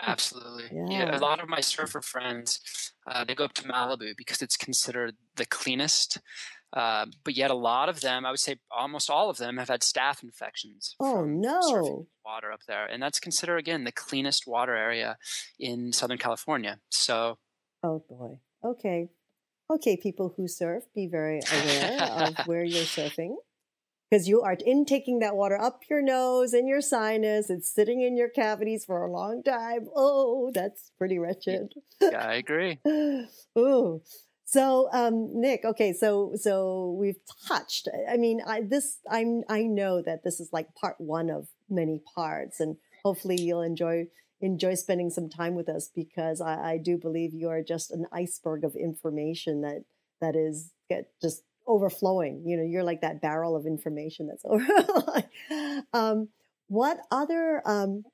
[0.00, 0.64] absolutely.
[0.72, 1.16] Yeah, yeah.
[1.16, 5.16] a lot of my surfer friends uh, they go up to malibu because it's considered
[5.36, 6.18] the cleanest
[6.74, 9.68] uh, but yet a lot of them i would say almost all of them have
[9.68, 12.06] had staph infections oh no.
[12.24, 15.16] water up there and that's considered again the cleanest water area
[15.58, 16.78] in southern california.
[16.90, 17.38] So
[17.82, 18.38] Oh boy.
[18.64, 19.10] Okay.
[19.70, 23.36] Okay, people who surf, be very aware of where you're surfing.
[24.10, 27.50] because you are intaking that water up your nose and your sinus.
[27.50, 29.88] It's sitting in your cavities for a long time.
[29.96, 31.74] Oh, that's pretty wretched.
[32.00, 32.80] Yeah, I agree.
[33.58, 34.02] Ooh.
[34.46, 37.88] So, um, Nick, okay, so so we've touched.
[38.10, 42.00] I mean, I this I'm I know that this is like part one of many
[42.14, 44.06] parts, and hopefully you'll enjoy
[44.40, 48.06] enjoy spending some time with us because I, I do believe you are just an
[48.12, 49.84] iceberg of information that
[50.20, 52.42] that is get just overflowing.
[52.46, 54.66] You know, you're like that barrel of information that's over.
[55.92, 56.28] um,
[56.68, 58.04] what other um,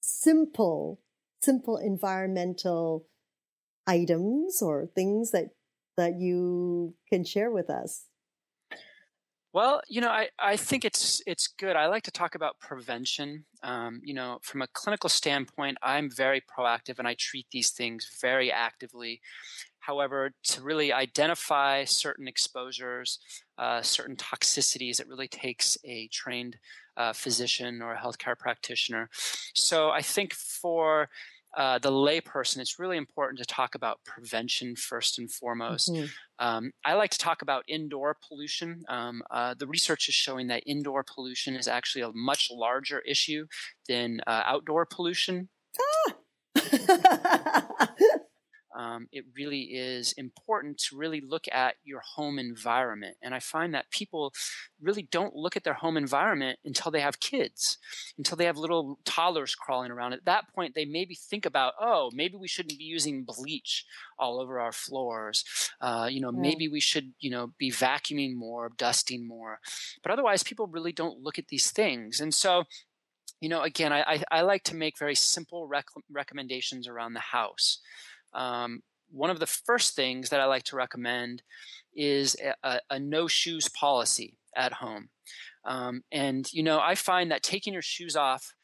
[0.00, 1.00] simple
[1.40, 3.06] simple environmental
[3.86, 5.50] items or things that
[5.96, 8.06] that you can share with us?
[9.54, 11.76] Well, you know, I, I think it's it's good.
[11.76, 13.44] I like to talk about prevention.
[13.62, 18.10] Um, you know, from a clinical standpoint, I'm very proactive and I treat these things
[18.20, 19.20] very actively.
[19.78, 23.20] However, to really identify certain exposures,
[23.56, 26.56] uh, certain toxicities, it really takes a trained
[26.96, 29.08] uh, physician or a healthcare practitioner.
[29.54, 31.08] So I think for
[31.56, 35.92] uh, the layperson, it's really important to talk about prevention first and foremost.
[35.92, 36.06] Mm-hmm.
[36.44, 38.84] Um, I like to talk about indoor pollution.
[38.88, 43.46] Um, uh, the research is showing that indoor pollution is actually a much larger issue
[43.88, 45.48] than uh, outdoor pollution.
[45.80, 46.14] Ah!
[48.74, 53.16] um, it really is important to really look at your home environment.
[53.22, 54.32] And I find that people
[54.80, 57.78] really don't look at their home environment until they have kids,
[58.18, 60.12] until they have little toddlers crawling around.
[60.12, 63.84] At that point, they maybe think about, oh, maybe we shouldn't be using bleach
[64.18, 65.44] all over our floors.
[65.80, 69.60] Uh, you know, maybe we should, you know, be vacuuming more, dusting more.
[70.02, 72.20] But otherwise, people really don't look at these things.
[72.20, 72.64] And so,
[73.40, 77.20] you know, again, I, I, I like to make very simple rec- recommendations around the
[77.20, 77.80] house
[78.34, 81.42] um, one of the first things that I like to recommend
[81.94, 85.08] is a, a no shoes policy at home.
[85.64, 88.54] Um, and, you know, I find that taking your shoes off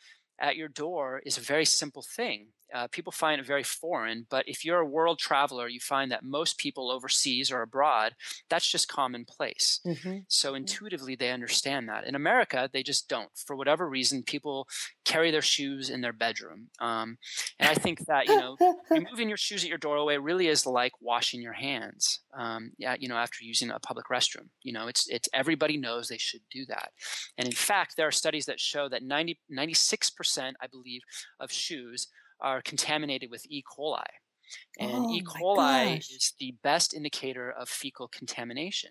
[0.40, 4.26] at your door is a very simple thing uh, people find it very foreign.
[4.30, 8.14] But if you're a world traveler, you find that most people overseas or abroad,
[8.48, 9.80] that's just commonplace.
[9.86, 10.18] Mm-hmm.
[10.28, 12.06] So intuitively, they understand that.
[12.06, 13.30] In America, they just don't.
[13.34, 14.68] For whatever reason, people
[15.04, 16.68] carry their shoes in their bedroom.
[16.80, 17.18] Um,
[17.58, 18.56] and I think that, you know,
[18.90, 23.08] removing your shoes at your doorway really is like washing your hands, um, yeah, you
[23.08, 24.48] know, after using a public restroom.
[24.62, 26.90] You know, it's, it's everybody knows they should do that.
[27.36, 31.02] And in fact, there are studies that show that 90, 96%, I believe,
[31.38, 32.08] of shoes
[32.42, 33.62] are contaminated with E.
[33.62, 34.04] coli.
[34.78, 35.22] And oh, E.
[35.22, 38.90] coli is the best indicator of fecal contamination.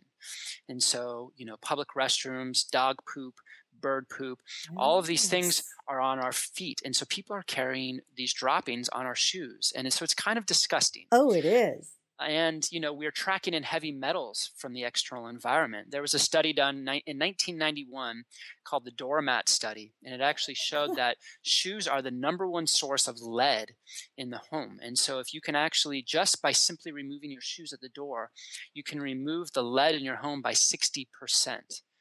[0.68, 3.36] And so, you know, public restrooms, dog poop,
[3.82, 4.76] bird poop, yes.
[4.78, 6.82] all of these things are on our feet.
[6.84, 9.72] And so people are carrying these droppings on our shoes.
[9.76, 11.06] And so it's kind of disgusting.
[11.12, 15.92] Oh, it is and you know we're tracking in heavy metals from the external environment.
[15.92, 18.24] There was a study done in 1991
[18.64, 23.08] called the doormat study and it actually showed that shoes are the number one source
[23.08, 23.74] of lead
[24.18, 24.80] in the home.
[24.82, 28.32] And so if you can actually just by simply removing your shoes at the door
[28.74, 31.06] you can remove the lead in your home by 60%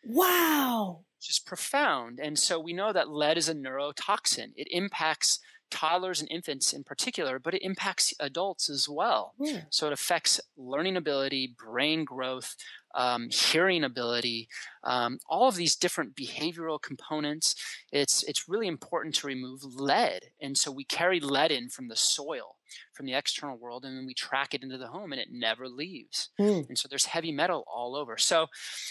[0.05, 1.01] wow!
[1.17, 2.21] Which is profound.
[2.21, 4.53] And so we know that lead is a neurotoxin.
[4.57, 9.35] It impacts toddlers and infants in particular, but it impacts adults as well.
[9.39, 9.63] Yeah.
[9.71, 12.57] So it affects learning ability, brain growth,
[12.95, 14.49] um, hearing ability,
[14.85, 17.55] um, all of these different behavioral components.
[17.93, 21.97] It's it's really important to remove lead, and so we carry lead in from the
[21.97, 22.57] soil,
[22.95, 25.69] from the external world, and then we track it into the home, and it never
[25.69, 26.31] leaves.
[26.41, 26.69] Mm.
[26.69, 28.17] And so there's heavy metal all over.
[28.17, 28.47] So,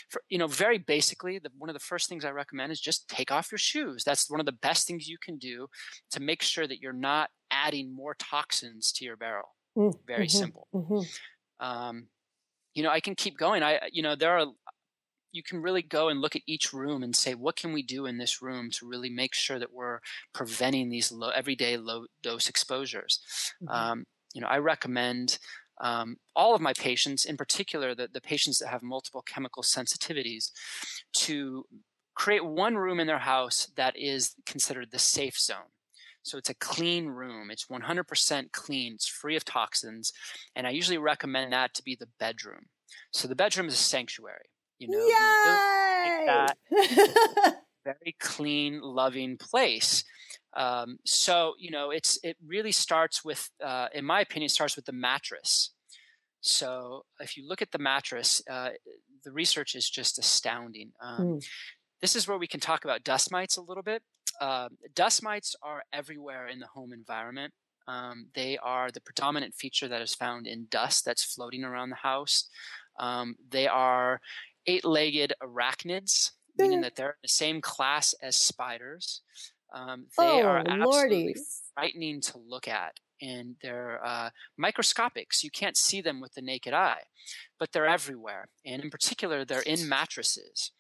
[0.10, 3.08] for, you know, very basically, the, one of the first things I recommend is just
[3.10, 4.04] take off your shoes.
[4.04, 5.68] That's one of the best things you can do
[6.12, 9.56] to make sure that you're not adding more toxins to your barrel.
[9.78, 9.94] Mm.
[10.06, 10.38] Very mm-hmm.
[10.38, 10.68] simple.
[10.74, 11.66] Mm-hmm.
[11.66, 12.08] Um,
[12.78, 13.64] you know, I can keep going.
[13.64, 14.46] I, you know, there are,
[15.32, 18.06] you can really go and look at each room and say, what can we do
[18.06, 20.00] in this room to really make sure that we're
[20.32, 23.20] preventing these low, everyday low dose exposures?
[23.64, 23.74] Mm-hmm.
[23.74, 25.40] Um, you know, I recommend
[25.82, 30.52] um, all of my patients, in particular the, the patients that have multiple chemical sensitivities,
[31.14, 31.66] to
[32.14, 35.72] create one room in their house that is considered the safe zone.
[36.28, 37.50] So it's a clean room.
[37.50, 38.94] It's 100% clean.
[38.94, 40.12] It's free of toxins.
[40.56, 42.66] And I usually recommend that to be the bedroom.
[43.12, 44.50] So the bedroom is a sanctuary.
[44.80, 46.48] You know, Yay!
[47.86, 50.04] very clean, loving place.
[50.56, 54.86] Um, so you know, it's it really starts with, uh, in my opinion, starts with
[54.86, 55.72] the mattress.
[56.42, 58.70] So if you look at the mattress, uh,
[59.24, 60.92] the research is just astounding.
[61.02, 61.46] Um, mm.
[62.02, 64.04] This is where we can talk about dust mites a little bit.
[64.40, 67.54] Uh, dust mites are everywhere in the home environment.
[67.88, 71.96] Um, they are the predominant feature that is found in dust that's floating around the
[71.96, 72.50] house.
[73.00, 74.20] Um, they are
[74.66, 79.22] eight-legged arachnids, meaning that they're in the same class as spiders.
[79.74, 81.36] Um, they oh, are absolutely Lordy.
[81.74, 86.42] frightening to look at, and they're uh, microscopic, so you can't see them with the
[86.42, 87.04] naked eye,
[87.60, 88.50] but they're everywhere.
[88.66, 90.72] And in particular, they're in mattresses.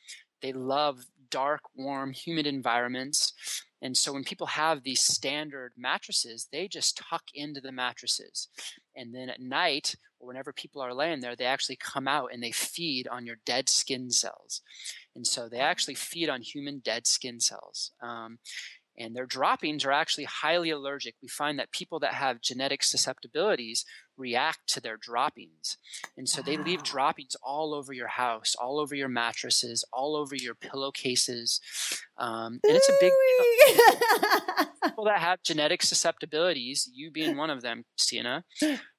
[0.41, 3.33] They love dark, warm, humid environments.
[3.81, 8.47] And so when people have these standard mattresses, they just tuck into the mattresses.
[8.95, 12.41] And then at night, or whenever people are laying there, they actually come out and
[12.41, 14.61] they feed on your dead skin cells.
[15.15, 17.91] And so they actually feed on human dead skin cells.
[18.01, 18.39] Um,
[18.97, 21.15] and their droppings are actually highly allergic.
[21.21, 23.85] We find that people that have genetic susceptibilities
[24.17, 25.77] react to their droppings.
[26.17, 30.35] And so they leave droppings all over your house, all over your mattresses, all over
[30.35, 31.61] your pillowcases.
[32.17, 34.65] Um, and it's a big deal.
[34.89, 38.43] People that have genetic susceptibilities, you being one of them, Christina,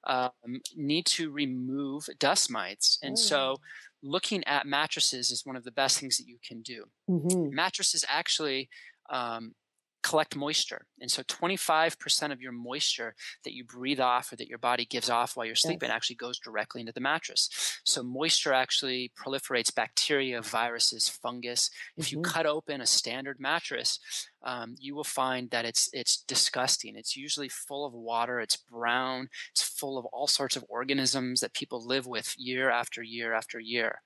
[0.05, 2.97] um, need to remove dust mites.
[3.03, 3.57] And so
[4.01, 6.85] looking at mattresses is one of the best things that you can do.
[7.09, 7.51] Mhm.
[7.51, 8.69] Mattresses actually
[9.09, 9.55] um,
[10.01, 10.85] collect moisture.
[11.01, 15.09] And so 25% of your moisture that you breathe off or that your body gives
[15.09, 15.95] off while you're sleeping Yes.
[15.95, 17.49] actually goes directly into the mattress.
[17.85, 21.69] So moisture actually proliferates bacteria, viruses, fungus.
[21.97, 22.23] If you Mhm.
[22.23, 23.99] cut open a standard mattress,
[24.43, 26.95] um, you will find that it's it's disgusting.
[26.95, 28.39] It's usually full of water.
[28.39, 29.29] It's brown.
[29.51, 33.59] It's full of all sorts of organisms that people live with year after year after
[33.59, 34.01] year.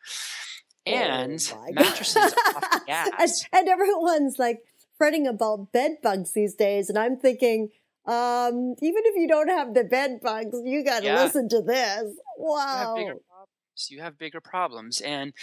[0.86, 3.46] And Oh mattresses and, gas.
[3.54, 4.60] and everyone's like
[4.98, 6.89] fretting about bed bugs these days.
[6.89, 7.70] And I'm thinking,
[8.06, 11.24] um, even if you don't have the bed bugs, you got to Yeah.
[11.24, 12.02] listen to this.
[12.04, 12.94] you have Wow.
[12.96, 13.88] bigger problems.
[13.89, 15.34] You have bigger problems, and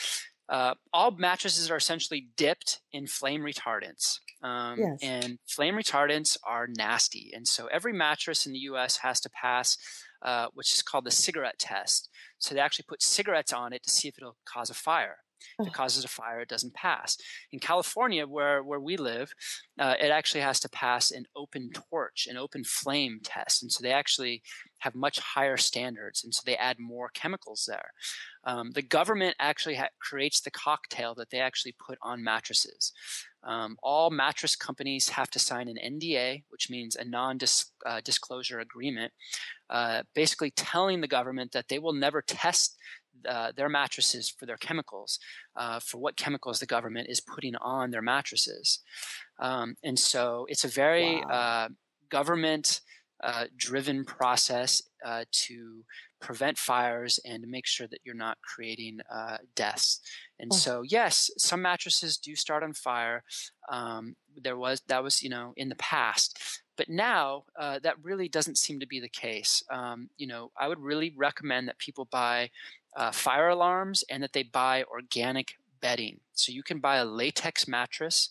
[0.48, 4.18] uh, all mattresses are essentially dipped in flame retardants.
[4.42, 4.98] Um, Yes.
[5.02, 8.98] And flame retardants are nasty, and so every mattress in the U.S.
[8.98, 9.76] has to pass,
[10.22, 12.08] uh, which is called the cigarette test.
[12.38, 15.18] So they actually put cigarettes on it to see if it'll cause a fire.
[15.58, 17.16] If it causes a fire, it doesn't pass.
[17.52, 19.32] In California, where where we live,
[19.78, 23.82] uh, it actually has to pass an open torch, an open flame test, and so
[23.82, 24.42] they actually
[24.78, 27.90] have much higher standards, and so they add more chemicals there.
[28.44, 32.92] Um, the government actually ha- creates the cocktail that they actually put on mattresses.
[33.42, 39.12] Um, all mattress companies have to sign an NDA, which means a non-disclosure agreement,
[39.70, 42.76] uh, basically telling the government that they will never test
[43.28, 45.18] uh, their mattresses for their chemicals,
[45.56, 48.80] uh, for what chemicals the government is putting on their mattresses.
[49.38, 51.28] Um, and so it's a very Wow.
[51.28, 51.68] uh,
[52.08, 52.80] government
[53.22, 55.84] uh, driven process uh, to
[56.20, 60.00] prevent fires and to make sure that you're not creating uh, deaths.
[60.38, 60.54] And Oh.
[60.54, 63.22] so, yes, some mattresses do start on fire.
[63.70, 66.38] Um, there was that was you know in the past,
[66.76, 69.62] but now uh, that really doesn't seem to be the case.
[69.70, 72.50] Um, you know, I would really recommend that people buy
[72.96, 76.20] uh, fire alarms and that they buy organic bedding.
[76.32, 78.30] So you can buy a latex mattress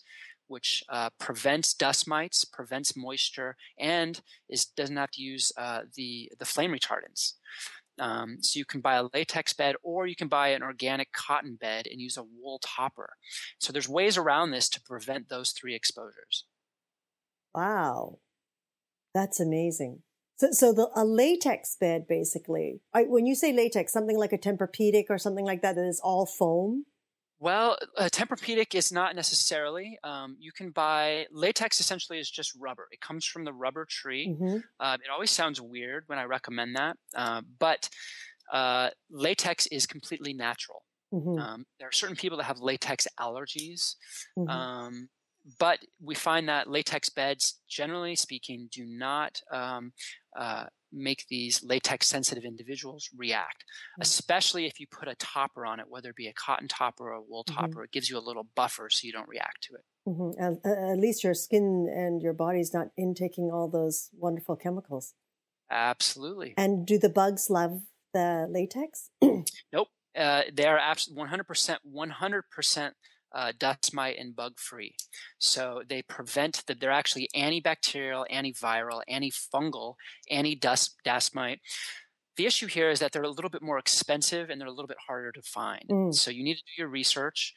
[0.50, 6.30] which uh, prevents dust mites, prevents moisture, and is doesn't have to use uh, the
[6.40, 7.34] the flame retardants.
[8.00, 11.54] Um, so you can buy a latex bed, or you can buy an organic cotton
[11.54, 13.10] bed and use a wool topper.
[13.60, 16.46] So there's ways around this to prevent those three exposures.
[17.54, 18.18] Wow.
[19.14, 20.02] That's amazing.
[20.40, 24.38] So, so the, a latex bed, basically, I, when you say latex, something like a
[24.38, 26.86] Tempur-Pedic or something like that, that is all foam.
[27.38, 29.98] Well, a Tempur-Pedic is not necessarily.
[30.02, 31.78] Um, you can buy latex.
[31.78, 32.86] Essentially, is just rubber.
[32.90, 34.34] It comes from the rubber tree.
[34.34, 37.90] hmm Uh, it always sounds weird when I recommend that, uh, but
[38.50, 40.84] uh, latex is completely natural.
[41.12, 43.96] hmm Um, there are certain people that have latex allergies,
[44.36, 45.10] hmm um,
[45.58, 49.92] but we find that latex beds, generally speaking, do not um,
[50.36, 53.64] uh, make these latex sensitive individuals react,
[53.98, 54.02] Mm.
[54.02, 57.12] especially if you put a topper on it, whether it be a cotton topper or
[57.12, 57.54] a wool Mhm.
[57.54, 57.84] topper.
[57.84, 59.84] It gives you a little buffer so you don't react to it.
[60.04, 65.14] hmm At, at least your skin and your body's not intaking all those wonderful chemicals.
[65.70, 66.54] Absolutely.
[66.56, 67.82] And do the bugs love
[68.12, 69.10] the latex?
[70.16, 72.92] Uh, they are absolutely 100%, 100%
[73.34, 74.94] uh, dust mite and bug free.
[75.38, 79.94] So they prevent that they're actually antibacterial, antiviral, antifungal,
[80.30, 81.60] anti dust dust mite.
[82.36, 84.86] The issue here is that they're a little bit more expensive and they're a little
[84.86, 85.84] bit harder to find.
[85.90, 86.14] Mm.
[86.14, 87.52] So you need to do your research,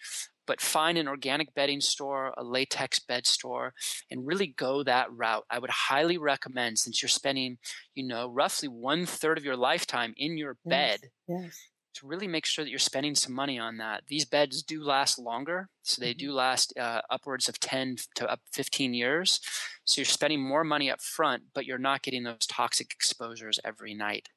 [0.45, 3.73] but find an organic bedding store, a latex bed store,
[4.11, 5.45] and really go that route.
[5.49, 7.59] I would highly recommend since you're spending,
[7.95, 10.99] you know, roughly one third of your lifetime in your Yes.
[10.99, 11.59] bed Yes.
[11.95, 14.03] To really make sure that you're spending some money on that.
[14.07, 18.41] These beds do last longer, so they do last uh, upwards of 10 to up
[18.51, 19.39] 15 years.
[19.85, 23.93] So you're spending more money up front, but you're not getting those toxic exposures every
[23.93, 24.29] night.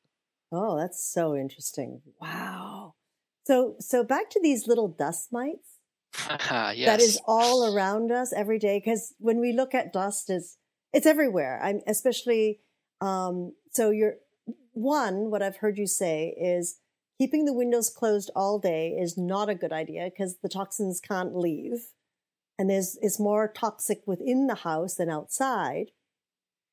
[0.52, 2.02] Oh, that's so interesting.
[2.20, 2.94] Wow.
[3.44, 5.68] So, so back to these little dust mites.
[6.28, 6.76] yes.
[6.86, 8.80] That is all around us every day.
[8.84, 10.56] Because when we look at dust, it's
[10.92, 11.60] it's everywhere.
[11.62, 12.60] I'm especially.
[13.00, 14.14] Um, so you're
[14.72, 15.30] one.
[15.30, 16.78] What I've heard you say is
[17.18, 21.36] keeping the windows closed all day is not a good idea because the toxins can't
[21.36, 21.88] leave,
[22.58, 25.90] and there's it's more toxic within the house than outside,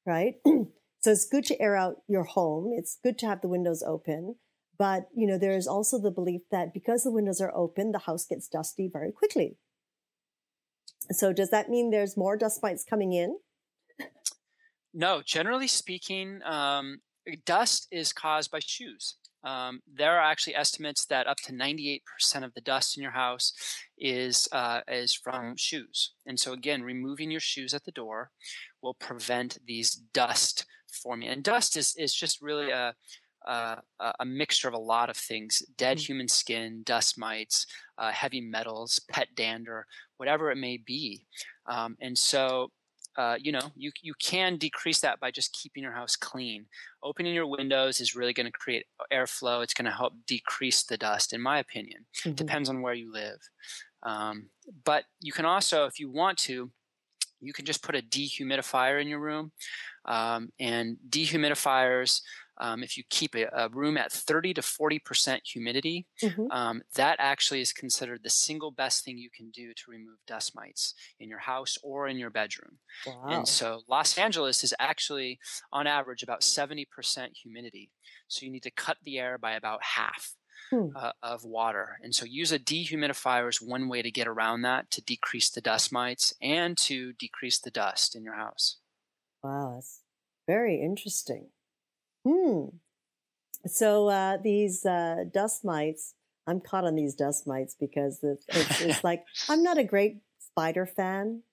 [0.06, 0.36] right?
[0.46, 2.72] so it's good to air out your home.
[2.76, 4.36] It's good to have the windows open.
[4.78, 8.00] But, you know, there is also the belief that because the windows are open, the
[8.00, 9.58] house gets dusty very quickly.
[11.12, 13.38] So does that mean there's more dust mites coming in?
[14.94, 17.02] No, generally speaking, um,
[17.46, 19.16] dust is caused by shoes.
[19.44, 22.02] Um, there are actually estimates that up to 98%
[22.44, 23.54] of the dust in your house
[23.98, 26.14] is uh, is from shoes.
[26.26, 28.32] And so again, removing your shoes at the door
[28.82, 31.30] will prevent these dust forming.
[31.30, 32.94] And dust is is just really a
[33.46, 33.76] uh,
[34.20, 36.06] a mixture of a lot of things dead mm-hmm.
[36.06, 37.66] human skin, dust mites,
[37.98, 39.86] uh, heavy metals, pet dander,
[40.18, 41.26] whatever it may be.
[41.66, 42.72] Um, and so,
[43.18, 46.66] uh, you know, you, you can decrease that by just keeping your house clean.
[47.04, 49.64] Opening your windows is really going to create airflow.
[49.64, 52.06] It's going to help decrease the dust, in my opinion.
[52.20, 52.34] Mm-hmm.
[52.34, 53.40] Depends on where you live.
[54.04, 54.50] Um,
[54.84, 56.72] but you can also, if you want to,
[57.40, 59.52] you can just put a dehumidifier in your room.
[60.06, 62.22] Um, and dehumidifiers
[62.64, 66.50] um, if you keep a, a, room at 30 to 40% humidity, mm-hmm.
[66.50, 70.56] um, that actually is considered the single best thing you can do to remove dust
[70.56, 72.80] mites in your house or in your bedroom.
[73.06, 73.26] Wow.
[73.28, 75.40] And so Los Angeles is actually,
[75.74, 76.86] on average, about 70%
[77.36, 77.92] humidity.
[78.30, 80.36] So you need to cut the air by about half.
[80.72, 80.96] Hmm.
[80.96, 81.98] Uh, of water.
[82.02, 85.60] And so use a dehumidifier is one way to get around that to decrease the
[85.60, 88.78] dust mites and to decrease the dust in your house.
[89.44, 90.00] Wow, that's
[90.48, 91.48] very interesting.
[92.26, 92.66] Hmm.
[93.66, 96.16] So uh, these uh, dust mites,
[96.48, 100.18] I'm caught on these dust mites because it's, it's, it's like I'm not a great
[100.40, 101.44] spider fan.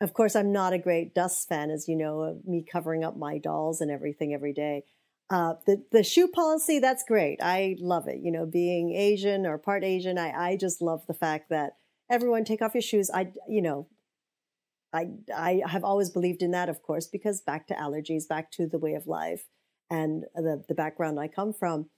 [0.00, 3.16] Of course, I'm not a great dust fan, as you know, of me covering up
[3.16, 4.84] my dolls and everything every day.
[5.30, 7.38] Uh, the the shoe policy, that's great.
[7.40, 8.18] I love it.
[8.20, 11.76] You know, being Asian or part Asian, I I just love the fact that
[12.10, 13.10] everyone take off your shoes.
[13.14, 13.86] I you know,
[14.92, 18.66] I I have always believed in that, of course, because back to allergies, back to
[18.66, 19.44] the way of life
[19.92, 21.90] and the, the background I come from.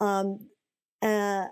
[0.00, 0.48] Um,
[1.02, 1.46] uh,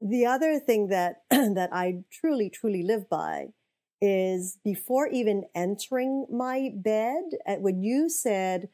[0.00, 3.46] the other thing that that I truly truly live by
[4.02, 7.22] is before even entering my bed,
[7.60, 8.68] when you said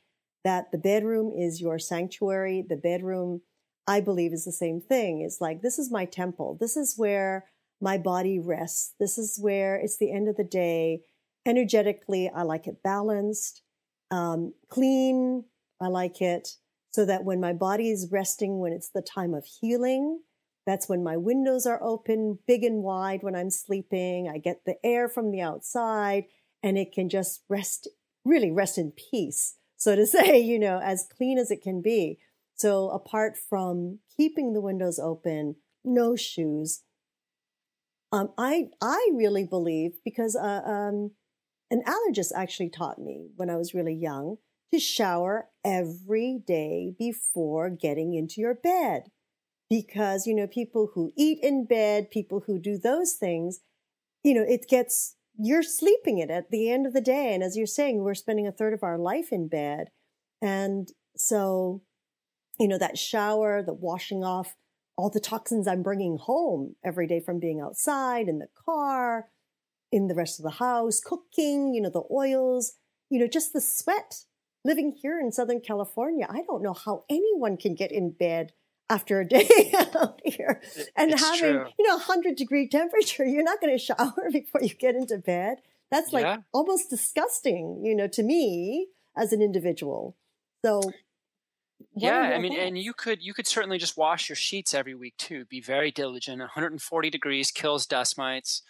[0.44, 3.42] that the bedroom is your sanctuary, the bedroom,
[3.86, 5.22] I believe, is the same thing.
[5.22, 6.56] It's like this is my temple.
[6.60, 7.44] This is where
[7.80, 8.94] my body rests.
[8.98, 11.02] This is where it's the end of the day.
[11.46, 13.62] Energetically, I like it balanced,
[14.10, 15.44] um, clean,
[15.82, 16.56] I like it
[16.90, 20.20] so that when my body is resting, when it's the time of healing,
[20.66, 24.30] that's when my windows are open big and wide when I'm sleeping.
[24.32, 26.24] I get the air from the outside
[26.62, 27.88] and it can just rest,
[28.24, 29.56] really rest in peace.
[29.76, 32.18] So to say, you know, as clean as it can be.
[32.54, 36.82] So apart from keeping the windows open, no shoes,
[38.12, 41.12] um, I I really believe because uh, um,
[41.70, 44.36] an allergist actually taught me when I was really young
[44.72, 49.04] to shower every day before getting into your bed.
[49.68, 53.60] Because, you know, people who eat in bed, people who do those things,
[54.22, 57.32] you know, it gets, you're sleeping it at the end of the day.
[57.34, 59.88] And as you're saying, we're spending a third of our life in bed.
[60.42, 61.82] And so,
[62.58, 64.54] you know, that shower, the washing off
[64.96, 69.28] all the toxins I'm bringing home every day from being outside, in the car,
[69.90, 72.72] in the rest of the house, cooking, you know, the oils,
[73.08, 74.24] you know, just the sweat
[74.64, 78.52] living here in Southern California, I don't know how anyone can get in bed
[78.88, 80.60] after a day out here
[80.96, 81.66] and it's having, true.
[81.78, 83.24] you know, 100 degree temperature.
[83.24, 85.58] You're not going to shower before you get into bed.
[85.90, 86.38] That's like yeah.
[86.52, 90.16] almost disgusting, you know, to me as an individual.
[90.64, 90.80] So,
[91.94, 92.64] yeah, I mean, thoughts?
[92.64, 95.44] and you could you could certainly just wash your sheets every week too.
[95.44, 96.38] Be very diligent.
[96.38, 98.62] 140 degrees kills dust mites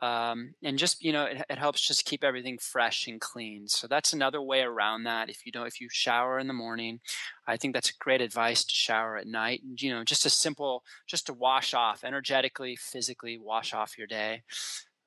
[0.00, 3.68] um, and just you know it, it, helps just keep everything fresh and clean.
[3.68, 5.28] So that's another way around that.
[5.28, 7.00] If you don't if you shower in the morning
[7.46, 11.26] i think that's great advice to shower at night you know just a simple just
[11.26, 14.42] to wash off energetically physically wash off your day.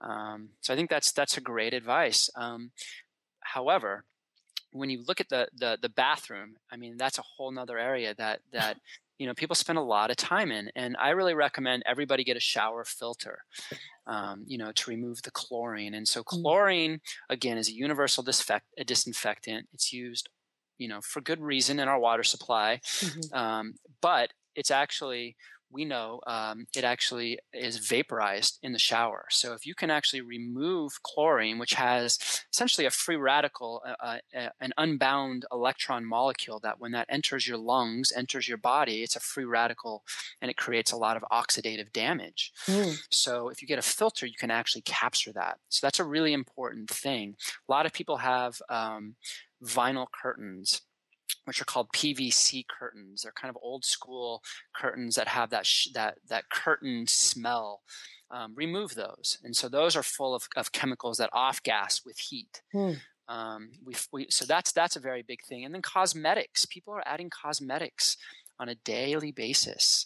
[0.01, 2.29] Um, so i think that's that's a great advice.
[2.35, 2.71] Um,
[3.39, 4.05] however
[4.71, 8.15] when you look at the, the the bathroom i mean that's a whole nother area
[8.15, 8.77] that that
[9.19, 12.37] you know people spend a lot of time in and i really recommend everybody get
[12.37, 13.43] a shower filter
[14.07, 15.93] um, you know, to remove the chlorine.
[15.93, 16.25] And so mm.
[16.25, 18.25] chlorine, again, is a universal
[18.77, 19.67] a disinfectant.
[19.73, 20.29] It's used,
[20.77, 22.81] you know, for good reason in our water supply.
[22.83, 23.37] Mm-hmm.
[23.37, 25.35] Um, but it's actually
[25.73, 29.25] we know um, it actually is vaporized in the shower.
[29.29, 32.19] So if you can actually remove chlorine, which has
[32.51, 37.57] essentially a free radical, uh, uh, an unbound electron molecule that when that enters your
[37.57, 40.03] lungs, enters your body, it's a free radical
[40.41, 42.51] and it creates a lot of oxidative damage.
[42.67, 42.99] Mm.
[43.09, 45.57] So if you get a filter, you can actually capture that.
[45.69, 47.35] So that's a really important thing.
[47.67, 49.15] A lot of people have um,
[49.63, 50.81] vinyl curtains
[51.45, 53.21] which are called PVC curtains.
[53.21, 54.41] They're kind of old school
[54.75, 57.81] curtains that have that sh- that that curtain smell.
[58.31, 62.17] Um, remove those, and so those are full of, of chemicals that off gas with
[62.17, 62.61] heat.
[62.71, 62.93] Hmm.
[63.27, 65.65] Um, we, we, so that's that's a very big thing.
[65.65, 66.65] And then cosmetics.
[66.65, 68.17] People are adding cosmetics
[68.59, 70.05] on a daily basis.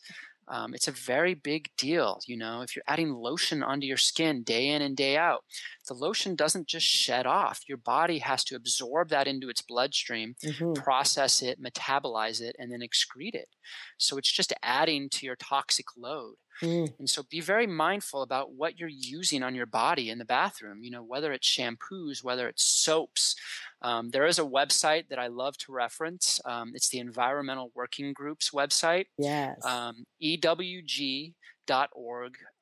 [0.50, 2.20] Um, it's a very big deal.
[2.26, 5.43] You know, if you're adding lotion onto your skin day in and day out,
[5.88, 7.62] the lotion doesn't just shed off.
[7.68, 10.74] Your body has to absorb that into its bloodstream, mm-hmm.
[10.74, 13.50] process it, metabolize it, and then excrete it.
[13.98, 16.36] So it's just adding to your toxic load.
[16.62, 16.93] Mm.
[16.99, 20.84] And so be very mindful about what you're using on your body in the bathroom,
[20.84, 23.36] you know, whether it's shampoos, whether it's soaps,
[23.82, 26.41] um, there is a website that I love to reference.
[26.45, 29.05] Um, it's the Environmental Working Group's website.
[29.18, 29.64] Yes.
[29.64, 31.34] Um, EWG.org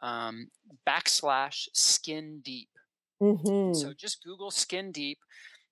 [0.02, 0.48] um,
[0.88, 2.70] backslash skin deep.
[3.22, 3.74] Mm-hmm.
[3.74, 5.20] So just Google skin deep.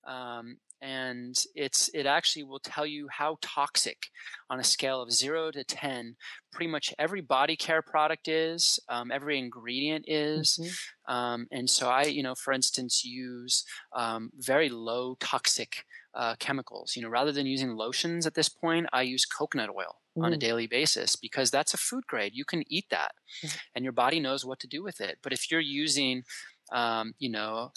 [0.05, 4.09] Um, and it's it actually will tell you how toxic
[4.49, 6.15] on a scale of 0 to 10
[6.51, 11.13] pretty much every body care product is um, every ingredient is mm-hmm.
[11.13, 13.63] um, and so i you know for instance use
[13.95, 18.85] um, very low toxic uh, chemicals you know rather than using lotions at this point
[18.91, 20.23] i use coconut oil mm.
[20.23, 20.39] on a mm.
[20.39, 23.13] daily basis because that's a food grade you can eat that
[23.43, 23.57] mm-hmm.
[23.73, 26.23] and your body knows what to do with it but if you're using
[26.71, 27.71] um, you know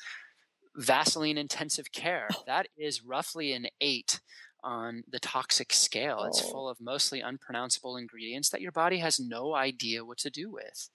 [0.76, 2.28] Vaseline intensive care.
[2.32, 2.42] Oh.
[2.46, 4.20] That is roughly an eight
[4.66, 6.24] on the toxic scale.
[6.24, 6.50] It's oh.
[6.50, 10.90] full of mostly unpronounceable ingredients that your body has no idea what to do with.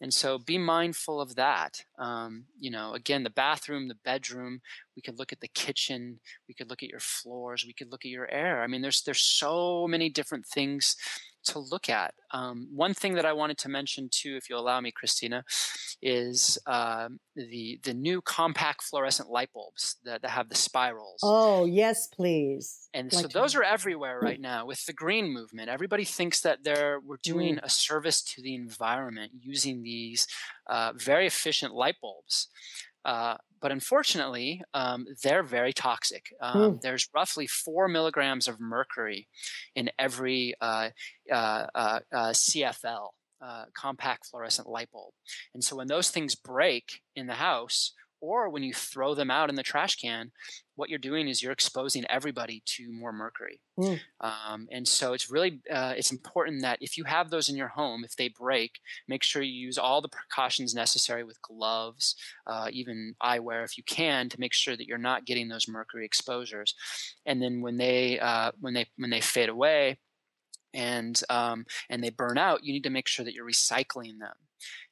[0.00, 1.84] And so be mindful of that.
[1.96, 4.60] Um, you know, again, the bathroom, the bedroom,
[4.96, 6.18] we could look at the kitchen,
[6.48, 8.62] we could look at your floors, we could look at your air.
[8.62, 10.96] I mean, there's there's so many different things
[11.46, 12.14] to look at.
[12.32, 15.44] Um, one thing that I wanted to mention too, if you'll allow me, Christina,
[16.02, 21.20] is uh, the the new compact fluorescent light bulbs that, that have the spirals.
[21.22, 22.88] Oh yes, please.
[22.92, 25.68] And like so those are everywhere right now with the green movement.
[25.68, 27.62] Everybody thinks that they're we're doing mm.
[27.62, 30.26] a service to the environment using these
[30.68, 32.48] uh, very efficient light bulbs.
[33.04, 36.34] Uh, but unfortunately, um, they're very toxic.
[36.38, 36.80] Um, mm.
[36.82, 39.26] There's roughly four milligrams of mercury
[39.74, 40.90] in every uh,
[41.32, 43.08] uh, uh, uh CFL,
[43.40, 45.14] uh, compact fluorescent light bulb.
[45.54, 47.94] And so when those things break in the house,
[48.24, 50.32] or when you throw them out in the trash can,
[50.76, 53.60] what you're doing is you're exposing everybody to more mercury.
[53.78, 54.00] Mm.
[54.20, 57.68] Um, and so it's really uh, it's important that if you have those in your
[57.68, 62.16] home, if they break, make sure you use all the precautions necessary with gloves,
[62.46, 66.06] uh, even eyewear if you can, to make sure that you're not getting those mercury
[66.06, 66.74] exposures.
[67.26, 69.98] And then when they uh, when they when they fade away,
[70.72, 74.34] and um, and they burn out, you need to make sure that you're recycling them.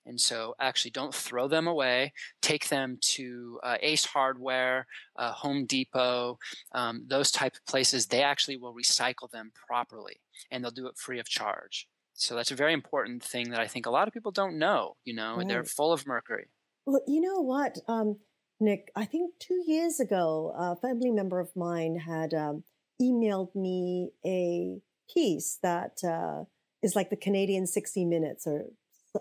[0.04, 2.12] And so, actually, don't throw them away.
[2.40, 4.86] Take them to uh, Ace Hardware,
[5.16, 6.38] uh, Home Depot,
[6.72, 8.06] um, those type of places.
[8.06, 11.88] They actually will recycle them properly, and they'll do it free of charge.
[12.14, 14.96] So that's a very important thing that I think a lot of people don't know.
[15.04, 15.48] You know, right.
[15.48, 16.48] they're full of mercury.
[16.84, 18.18] Well, you know what, um,
[18.60, 18.90] Nick?
[18.96, 22.64] I think two years ago, a family member of mine had um,
[23.00, 24.80] emailed me a
[25.12, 26.44] piece that uh,
[26.82, 28.66] is like the Canadian 60 Minutes or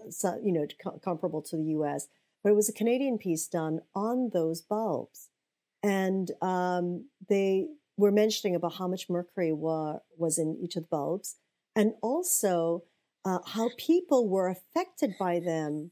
[0.09, 0.65] so, you know,
[1.03, 2.07] comparable to the U.S.
[2.43, 5.29] But it was a Canadian piece done on those bulbs,
[5.83, 7.67] and um, they
[7.97, 11.35] were mentioning about how much mercury wa- was in each of the bulbs,
[11.75, 12.83] and also
[13.25, 15.91] uh, how people were affected by them.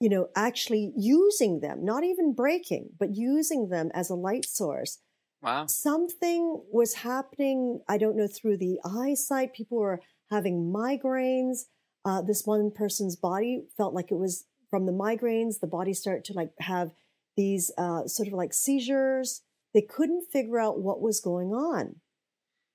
[0.00, 4.98] You know, actually using them, not even breaking, but using them as a light source.
[5.40, 5.66] Wow.
[5.66, 9.54] Something was happening, I don't know, through the eyesight.
[9.54, 11.66] People were having migraines
[12.04, 15.60] uh, this one person's body felt like it was from the migraines.
[15.60, 16.92] The body started to like have
[17.36, 19.42] these uh, sort of like seizures.
[19.72, 21.96] They couldn't figure out what was going on.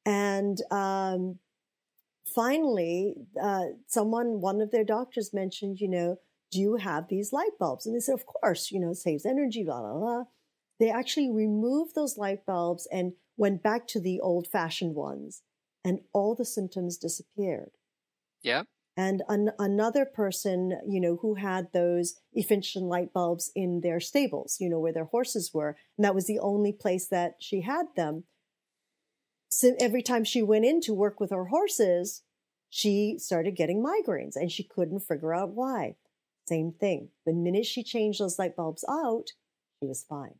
[0.05, 1.39] And um,
[2.25, 6.17] finally, uh, someone, one of their doctors mentioned, you know,
[6.51, 7.85] do you have these light bulbs?
[7.85, 10.23] And they said, of course, you know, it saves energy, blah, blah, blah.
[10.79, 15.43] They actually removed those light bulbs and went back to the old fashioned ones,
[15.85, 17.71] and all the symptoms disappeared.
[18.41, 18.63] Yeah
[18.99, 24.57] and an, another person, you know, who had those efficient light bulbs in their stables,
[24.59, 25.77] you know, where their horses were.
[25.97, 28.25] And that was the only place that she had them.
[29.49, 32.23] So every time she went in to work with her horses,
[32.69, 35.95] she started getting migraines and she couldn't figure out why.
[36.45, 37.07] Same thing.
[37.25, 39.27] The minute she changed those light bulbs out,
[39.79, 40.35] she was fine.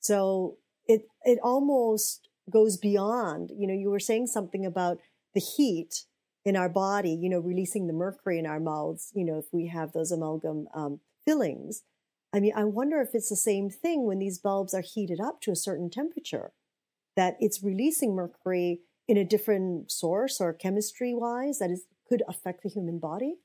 [0.00, 0.56] So
[0.88, 4.98] it it almost goes beyond, you know, you were saying something about
[5.34, 6.06] the heat
[6.44, 9.66] in our body, you know, releasing the mercury in our mouths, you know, if we
[9.68, 11.82] have those amalgam um, fillings.
[12.32, 15.40] I mean, I wonder if it's the same thing when these bulbs are heated up
[15.42, 16.52] to a certain temperature,
[17.16, 22.62] that it's releasing mercury in a different source or chemistry wise that is could affect
[22.62, 23.36] the human body.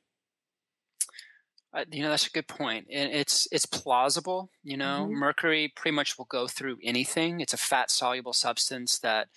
[1.72, 5.20] Uh, you know that's a good point and it's it's plausible you know mm-hmm.
[5.20, 9.28] mercury pretty much will go through anything it's a fat soluble substance that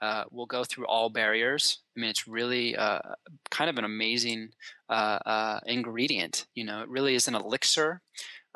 [0.00, 3.00] uh, will go through all barriers i mean it's really uh,
[3.50, 4.48] kind of an amazing
[4.88, 8.00] uh, uh, ingredient you know it really is an elixir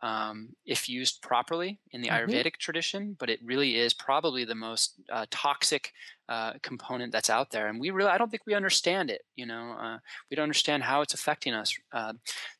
[0.02, 2.30] um, if used properly in the mm-hmm.
[2.30, 5.92] Ayurvedic tradition, but it really is probably the most uh, toxic
[6.28, 7.66] uh, component that's out there.
[7.66, 9.22] And we really, I don't think we understand it.
[9.34, 9.98] You know, uh,
[10.30, 12.12] we don't understand how it's affecting us uh,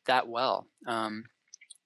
[0.06, 0.66] that well.
[0.86, 1.24] Um,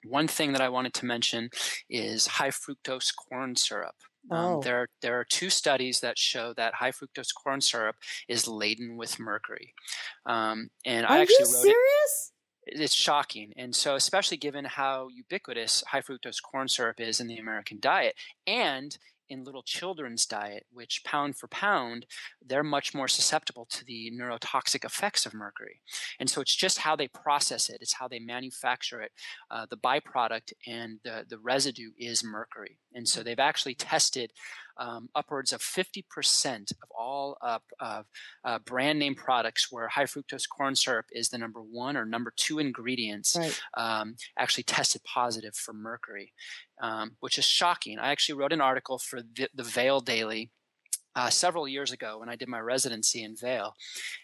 [0.05, 1.49] one thing that I wanted to mention
[1.89, 3.95] is high fructose corn syrup.
[4.31, 4.61] Um, oh.
[4.61, 7.97] there, there are two studies that show that high fructose corn syrup
[8.27, 9.73] is laden with mercury.
[10.25, 12.31] Um, and are I actually you wrote serious?
[12.65, 13.53] It, it's shocking.
[13.57, 18.15] And so, especially given how ubiquitous high fructose corn syrup is in the American diet
[18.47, 18.97] and
[19.29, 22.05] in little children's diet, which pound for pound,
[22.45, 25.81] they're much more susceptible to the neurotoxic effects of mercury.
[26.19, 29.11] And so it's just how they process it, it's how they manufacture it.
[29.49, 32.77] Uh, the byproduct and the, the residue is mercury.
[32.93, 34.31] And so they've actually tested
[34.77, 37.59] um, upwards of 50% of all uh,
[38.43, 42.33] uh, brand name products where high fructose corn syrup is the number one or number
[42.35, 43.61] two ingredients right.
[43.75, 46.33] um, actually tested positive for mercury,
[46.81, 47.99] um, which is shocking.
[47.99, 50.51] I actually wrote an article for the, the Vail Daily
[51.15, 53.75] uh, several years ago when I did my residency in Vail.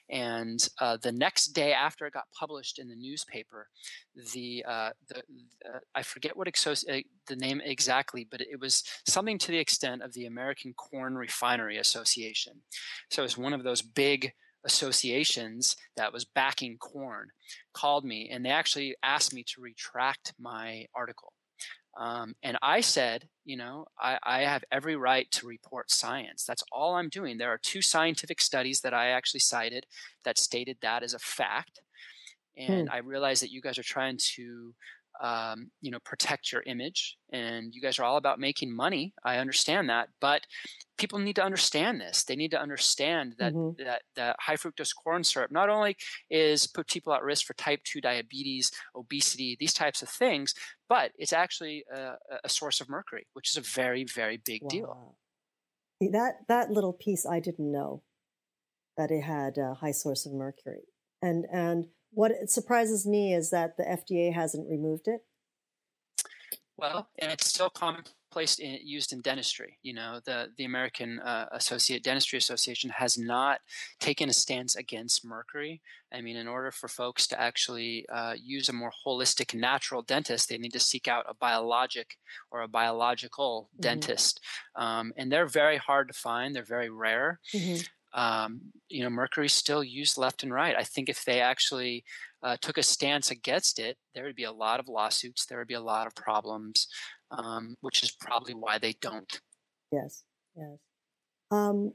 [0.10, 3.68] And uh, the next day after it got published in the newspaper,
[4.34, 8.84] the, uh, the uh, I forget what exo- uh, the name exactly, but it was
[9.08, 12.62] something to the extent of the American Corn Refinery Association.
[13.12, 14.34] So it was one of those big
[14.66, 17.30] associations that was backing corn
[17.74, 21.32] called me and they actually asked me to retract my article
[22.00, 26.46] um, and I said, you know, I, I, have every right to report science.
[26.46, 27.38] That's all I'm doing.
[27.38, 29.86] There are two scientific studies that I actually cited
[30.24, 31.82] that stated that as a fact.
[32.56, 32.96] And hmm.
[32.96, 34.74] I realize that you guys are trying to
[35.22, 39.38] um, you know protect your image and you guys are all about making money i
[39.38, 40.42] understand that but
[40.98, 43.84] people need to understand this they need to understand that mm-hmm.
[43.84, 45.96] that, that high fructose corn syrup not only
[46.30, 50.54] is put people at risk for type 2 diabetes obesity these types of things
[50.88, 52.14] but it's actually a,
[52.44, 54.70] a source of mercury which is a very very big wow.
[54.70, 55.16] deal
[56.12, 58.02] that that little piece i didn't know
[58.98, 60.84] that it had a high source of mercury
[61.22, 65.22] and and what surprises me is that the FDA hasn't removed it.
[66.78, 69.78] Well, and it's still commonplace in, used in dentistry.
[69.84, 73.60] You know, the the American uh, Associate Dentistry Association has not
[74.00, 75.82] taken a stance against mercury.
[76.14, 80.48] I mean, in order for folks to actually uh, use a more holistic, natural dentist,
[80.48, 82.18] they need to seek out a biologic
[82.50, 83.82] or a biological mm-hmm.
[83.82, 84.40] dentist,
[84.78, 86.56] um, and they're very hard to find.
[86.56, 87.42] They're very rare.
[87.54, 87.82] Mm-hmm
[88.14, 90.76] um, you know, mercury still used left and right.
[90.76, 92.04] I think if they actually
[92.42, 95.46] uh, took a stance against it, there would be a lot of lawsuits.
[95.46, 96.88] There would be a lot of problems,
[97.32, 99.40] um, which is probably why they don't.
[99.92, 100.24] Yes,
[100.56, 100.78] yes.
[101.52, 101.94] Um,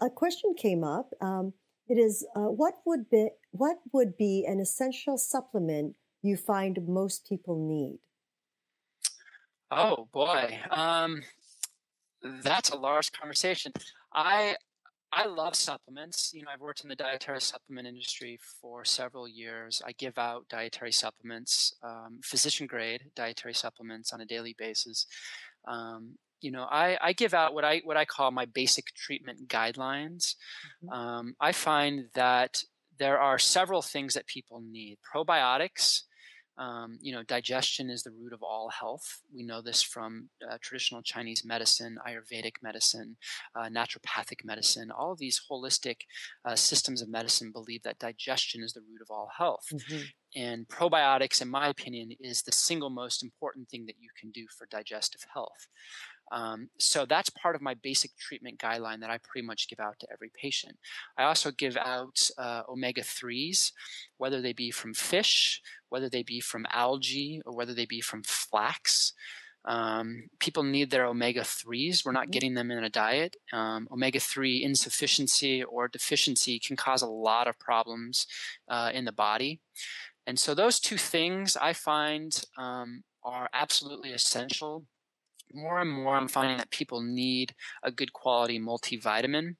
[0.00, 1.10] a question came up.
[1.20, 1.52] Um,
[1.88, 7.26] it is uh, what would be what would be an essential supplement you find most
[7.28, 7.98] people need?
[9.70, 11.22] Oh boy, um,
[12.22, 13.72] that's a large conversation.
[14.12, 14.56] I
[15.12, 16.30] I love supplements.
[16.32, 19.82] You know, I've worked in the dietary supplement industry for several years.
[19.84, 25.06] I give out dietary supplements, um, physician grade dietary supplements on a daily basis.
[25.66, 29.48] Um, you know, I, I give out what I what I call my basic treatment
[29.48, 30.36] guidelines.
[30.84, 30.88] Mm-hmm.
[30.90, 32.62] Um, I find that
[32.98, 34.98] there are several things that people need.
[35.14, 36.02] Probiotics
[36.58, 39.22] um, you know, digestion is the root of all health.
[39.34, 43.16] We know this from uh, traditional Chinese medicine, Ayurvedic medicine,
[43.54, 44.90] uh, naturopathic medicine.
[44.90, 45.96] All of these holistic
[46.44, 49.66] uh, systems of medicine believe that digestion is the root of all health.
[49.72, 50.02] Mm-hmm.
[50.36, 54.46] And probiotics, in my opinion, is the single most important thing that you can do
[54.56, 55.66] for digestive health.
[56.30, 59.98] Um, so that's part of my basic treatment guideline that I pretty much give out
[60.00, 60.76] to every patient.
[61.18, 63.72] I also give out uh, omega 3s,
[64.18, 68.22] whether they be from fish, whether they be from algae, or whether they be from
[68.22, 69.12] flax.
[69.66, 72.04] Um, people need their omega 3s.
[72.04, 72.30] We're not mm-hmm.
[72.30, 73.36] getting them in a diet.
[73.52, 78.26] Um, omega 3 insufficiency or deficiency can cause a lot of problems
[78.68, 79.60] uh, in the body.
[80.26, 84.84] And so, those two things I find um, are absolutely essential.
[85.52, 89.56] More and more, I'm finding that people need a good quality multivitamin.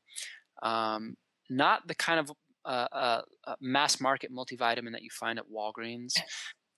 [0.62, 1.16] Um,
[1.48, 2.30] not the kind of
[2.64, 6.14] uh, uh, uh, mass market multivitamin that you find at Walgreens,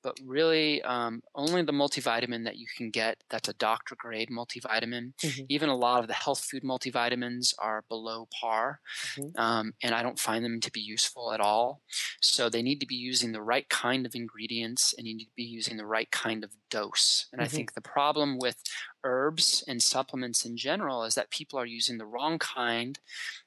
[0.02, 5.12] but really um, only the multivitamin that you can get that's a doctor grade multivitamin.
[5.22, 5.44] Mm-hmm.
[5.48, 8.80] Even a lot of the health food multivitamins are below par,
[9.16, 9.40] mm-hmm.
[9.40, 11.82] um, and I don't find them to be useful at all.
[12.20, 15.36] So they need to be using the right kind of ingredients and you need to
[15.36, 17.26] be using the right kind of dose.
[17.32, 17.46] And mm-hmm.
[17.46, 18.56] I think the problem with
[19.04, 22.98] herbs and supplements in general is that people are using the wrong kind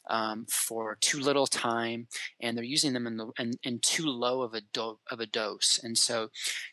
[0.09, 2.07] um, for too little time
[2.41, 5.25] and they're using them in, the, in, in too low of a, do, of a
[5.25, 6.29] dose and so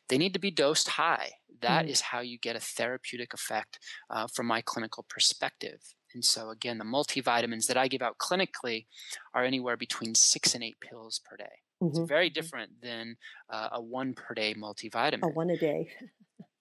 [0.09, 1.31] they need to be dosed high
[1.61, 1.91] That mm.
[1.91, 3.79] is how you get a therapeutic effect
[4.11, 8.87] uh, from my clinical perspective and so again the multivitamins that i give out clinically
[9.35, 11.45] are anywhere between six and eight pills per day
[11.83, 11.89] mm-hmm.
[11.89, 12.41] it's very mm-hmm.
[12.41, 13.17] different than
[13.51, 15.89] uh, a one per day multivitamin a one a day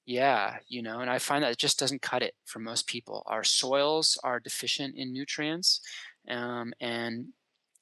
[0.06, 3.24] Yeah, you know, and I find that it just doesn't cut it for most people.
[3.28, 5.82] Our soils are deficient in nutrients,
[6.28, 7.28] um, and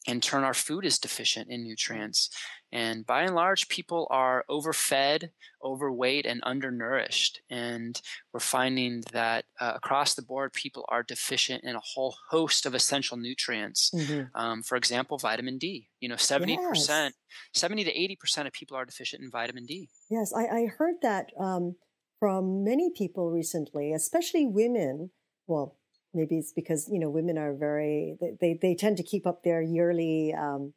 [0.07, 2.29] in turn, our food is deficient in nutrients.
[2.71, 5.29] And by and large, people are overfed,
[5.63, 7.41] overweight, and undernourished.
[7.49, 7.99] And
[8.31, 12.75] we're finding that uh, across the board, people are deficient in a whole host of
[12.75, 13.91] essential nutrients.
[13.93, 14.39] Mm-hmm.
[14.39, 15.89] Um, for example, vitamin D.
[15.99, 17.13] You know, 70%, yes.
[17.53, 19.89] 70 to 80% of people are deficient in vitamin D.
[20.09, 21.31] Yes, I, I heard that.
[21.39, 21.75] Um
[22.19, 25.11] from many people recently, especially women.
[25.47, 25.77] Well,
[26.13, 29.61] maybe it's because you know women are very they they tend to keep up their
[29.61, 30.73] yearly um,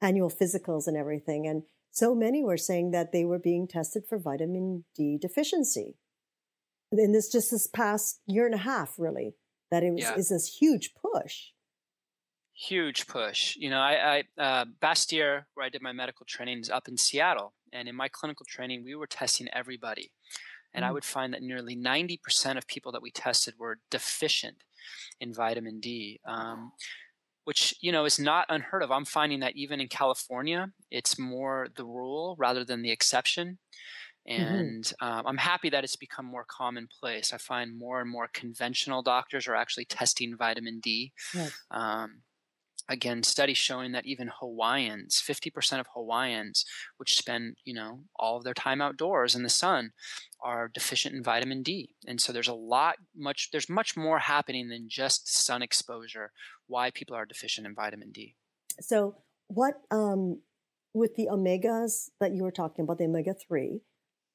[0.00, 4.18] annual physicals and everything, and so many were saying that they were being tested for
[4.18, 5.96] vitamin D deficiency.
[6.90, 9.34] In this just this past year and a half, really,
[9.70, 10.14] that it was yeah.
[10.14, 11.48] is this huge push.
[12.54, 13.56] Huge push.
[13.56, 16.96] You know, I, I uh, Bastyr, where I did my medical training, is up in
[16.96, 20.10] Seattle, and in my clinical training, we were testing everybody
[20.74, 20.94] and I mm.
[20.94, 24.56] would find that nearly 90% of people that we tested were deficient
[25.20, 26.72] in vitamin D, um,
[27.44, 28.90] which, you know, is not unheard of.
[28.90, 33.58] I'm finding that even in California, it's more the rule rather than the exception.
[34.28, 34.42] Mm-hmm.
[34.42, 35.06] And mm-hmm.
[35.06, 37.32] um, I'm happy that it's become more commonplace.
[37.32, 41.12] I find more and more conventional doctors are actually testing vitamin D.
[41.34, 41.52] Yes.
[41.70, 42.22] Um,
[42.88, 46.64] again studies showing that even hawaiians 50% of hawaiians
[46.96, 49.92] which spend you know all of their time outdoors in the sun
[50.40, 51.94] are deficient in vitamin d.
[52.06, 56.32] And so there's a lot much there's much more happening than just sun exposure
[56.66, 58.36] why people are deficient in vitamin d.
[58.80, 59.16] So
[59.48, 60.40] what um,
[60.94, 63.80] with the omegas that you were talking about the omega-3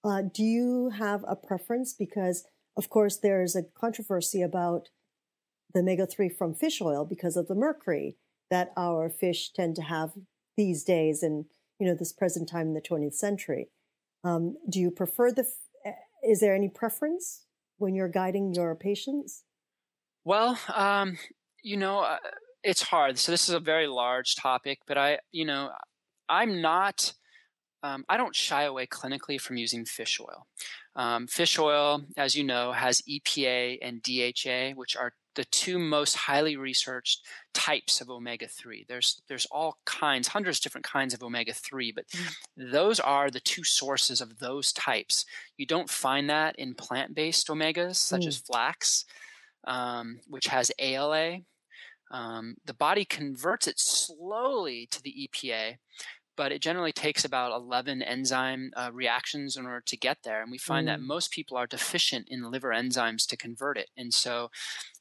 [0.06, 1.94] uh, do you have a preference?
[1.94, 2.46] Because
[2.76, 4.90] of course there's a controversy about
[5.74, 8.18] the omega-3 from fish oil because of the mercury
[8.54, 10.12] that our fish tend to have
[10.56, 11.46] these days and
[11.80, 13.70] you know this present time in the 20th century.
[14.24, 15.46] Um, do you prefer the
[15.84, 15.94] eh,
[16.24, 17.46] is there any preference
[17.78, 19.44] when you're guiding your patients?
[20.24, 21.18] Well um,
[21.64, 22.18] you know uh,
[22.64, 23.18] it's hard.
[23.18, 25.72] So this is a very large topic but i you know
[26.30, 27.14] i'm not
[27.86, 30.48] um, I don't shy away clinically from using fish oil.
[30.96, 36.16] Um, fish oil, as you know, has EPA and DHA, which are the two most
[36.16, 41.24] highly researched types of omega 3 there's there's all kinds hundreds of different kinds of
[41.24, 42.72] omega 3 but mm.
[42.72, 45.26] those are the two sources of those types
[45.58, 48.28] you don't find that in plant-based omegas such mm.
[48.28, 49.06] as flax
[49.66, 51.38] um, which has ala
[52.12, 55.78] um, the body converts it slowly to the epa
[56.36, 60.42] but it generally takes about 11 enzyme uh, reactions in order to get there.
[60.42, 60.92] And we find mm.
[60.92, 63.90] that most people are deficient in liver enzymes to convert it.
[63.98, 64.50] And so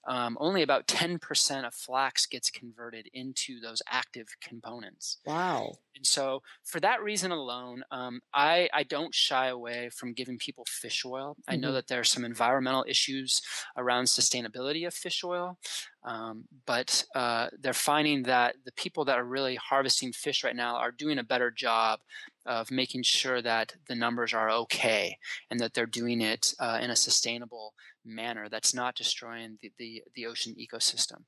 [0.07, 5.19] um, only about 10% of flax gets converted into those active components.
[5.27, 5.75] Wow.
[5.95, 10.65] And so, for that reason alone, um, I, I don't shy away from giving people
[10.67, 11.37] fish oil.
[11.41, 11.53] Mm-hmm.
[11.53, 11.75] I know mm-hmm.
[11.75, 13.43] that there are some environmental issues
[13.77, 15.59] around sustainability of fish oil,
[16.05, 20.77] um, but uh, they're finding that the people that are really harvesting fish right now
[20.77, 22.01] are doing a better job
[22.47, 25.17] of making sure that the numbers are okay
[25.51, 27.75] and that they're doing it uh, in a sustainable
[28.05, 31.23] manner that's not destroying the, the, the ocean ecosystem.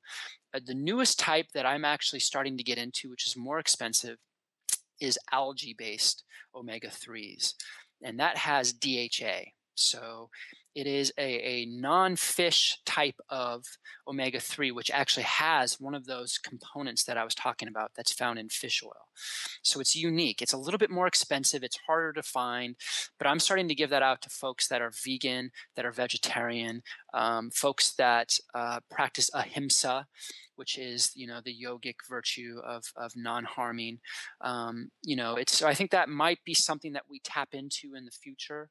[0.52, 4.18] Uh, the newest type that I'm actually starting to get into, which is more expensive,
[5.00, 6.24] is algae based
[6.54, 7.54] omega 3s.
[8.02, 9.50] And that has DHA.
[9.74, 10.30] So
[10.74, 13.64] it is a, a non fish type of
[14.08, 18.12] omega 3, which actually has one of those components that I was talking about that's
[18.12, 19.08] found in fish oil.
[19.62, 20.42] So it's unique.
[20.42, 22.76] It's a little bit more expensive, it's harder to find,
[23.18, 26.82] but I'm starting to give that out to folks that are vegan, that are vegetarian,
[27.12, 30.06] um, folks that uh, practice ahimsa,
[30.56, 33.98] which is you know the yogic virtue of of non-harming.
[34.40, 37.94] Um, you know, it's so I think that might be something that we tap into
[37.96, 38.68] in the future,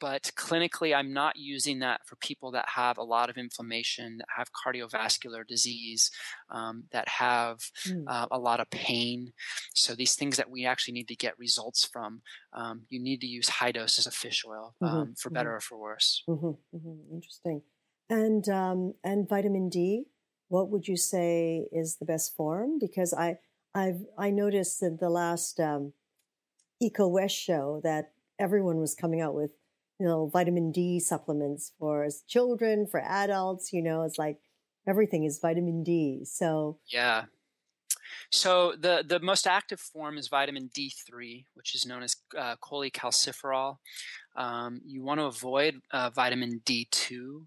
[0.00, 4.26] but clinically, I'm not using that for people that have a lot of inflammation, that
[4.36, 6.10] have cardiovascular disease,
[6.50, 8.04] um, that have mm.
[8.06, 9.32] uh, a lot of pain.
[9.72, 13.26] So these things that we actually need to get results from, um, you need to
[13.26, 14.94] use high doses of fish oil mm-hmm.
[14.94, 15.56] Um, for better mm-hmm.
[15.56, 16.22] or for worse.
[16.28, 16.76] Mm-hmm.
[16.76, 17.14] mm-hmm.
[17.14, 17.62] Interesting.
[18.10, 20.04] And um, and vitamin D
[20.48, 22.78] what would you say is the best form?
[22.78, 23.38] Because I
[23.74, 25.92] I've I noticed in the last um,
[26.82, 29.50] Expo West show that everyone was coming out with
[29.98, 33.72] you know vitamin D supplements for children, for adults.
[33.72, 34.38] You know, it's like
[34.86, 36.24] everything is vitamin D.
[36.24, 37.24] So yeah.
[38.30, 43.76] So the the most active form is vitamin D3, which is known as uh, cholecalciferol.
[44.36, 47.46] Um, you want to avoid uh, vitamin D2.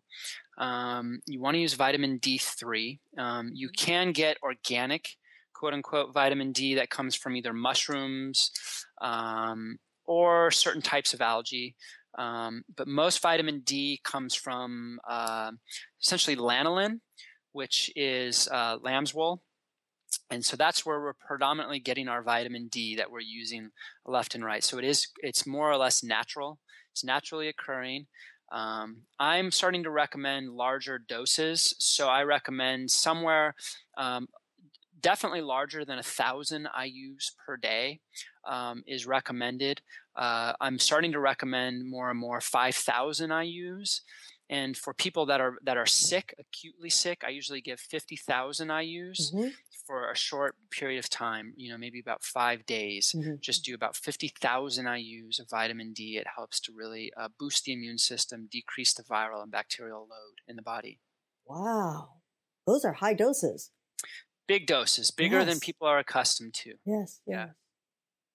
[0.57, 2.99] Um, you want to use vitamin D3.
[3.18, 3.86] Um, you mm-hmm.
[3.86, 5.09] can get organic,
[5.53, 8.51] quote unquote, vitamin D that comes from either mushrooms
[9.01, 11.76] um, or certain types of algae.
[12.18, 15.51] Um, but most vitamin D comes from uh,
[16.01, 16.99] essentially lanolin,
[17.51, 19.43] which is uh, lamb's wool.
[20.30, 23.72] And so that's where we're predominantly getting our vitamin D that we're using
[24.05, 24.64] left and right.
[24.64, 26.60] So it is it's more or less natural.
[26.91, 28.08] It's naturally occurring.
[28.51, 33.55] Um, I'm starting to recommend larger doses, so I recommend somewhere
[33.97, 34.28] um,
[35.01, 37.99] definitely larger than a thousand IU's per day
[38.47, 39.82] um, is recommended.
[40.16, 44.01] Uh, I'm starting to recommend more and more 5,000 IU's.
[44.49, 49.32] And for people that are that are sick, acutely sick, I usually give 50,000 IU's.
[49.32, 49.49] Mm-hmm
[49.88, 53.36] for a short period of time, you know, maybe about five days, mm-hmm.
[53.40, 56.18] just do about 50,000 IUs of vitamin D.
[56.18, 60.42] It helps to really uh, boost the immune system, decrease the viral and bacterial load
[60.48, 61.00] in the body.
[61.46, 62.10] Wow.
[62.68, 63.72] Those are high doses.
[64.48, 65.48] Big doses, bigger yes.
[65.48, 66.74] than people are accustomed to.
[66.86, 67.22] Yes.
[67.26, 67.50] Yeah.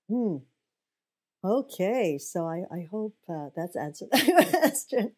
[0.08, 0.38] Hmm.
[1.44, 2.18] Okay.
[2.18, 5.12] So I, I hope uh, that's answered that question.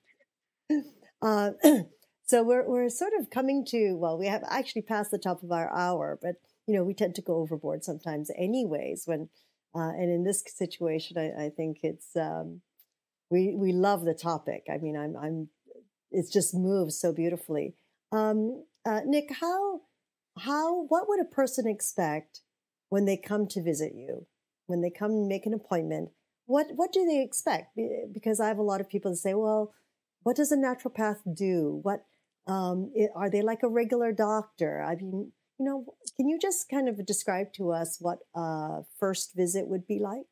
[1.22, 1.50] Uh,
[2.26, 5.52] So we're we're sort of coming to well, we have actually passed the top of
[5.52, 9.04] our hour, but you know we tend to go overboard sometimes, anyways.
[9.06, 9.28] When
[9.74, 12.62] uh, and in this situation, I, I think it's um,
[13.30, 14.64] we we love the topic.
[14.72, 15.48] I mean, I'm I'm
[16.10, 17.74] it just moves so beautifully.
[18.10, 19.82] Um, uh, Nick, how
[20.38, 22.40] how what would a person expect
[22.88, 24.26] when they come to visit you?
[24.66, 26.08] When they come and make an appointment,
[26.46, 27.78] what what do they expect?
[28.12, 29.74] Because I have a lot of people that say, well,
[30.22, 31.80] what does a naturopath do?
[31.82, 32.06] What
[32.46, 34.82] um, it, are they like a regular doctor?
[34.82, 35.84] I mean, you know,
[36.16, 40.26] can you just kind of describe to us what a first visit would be like?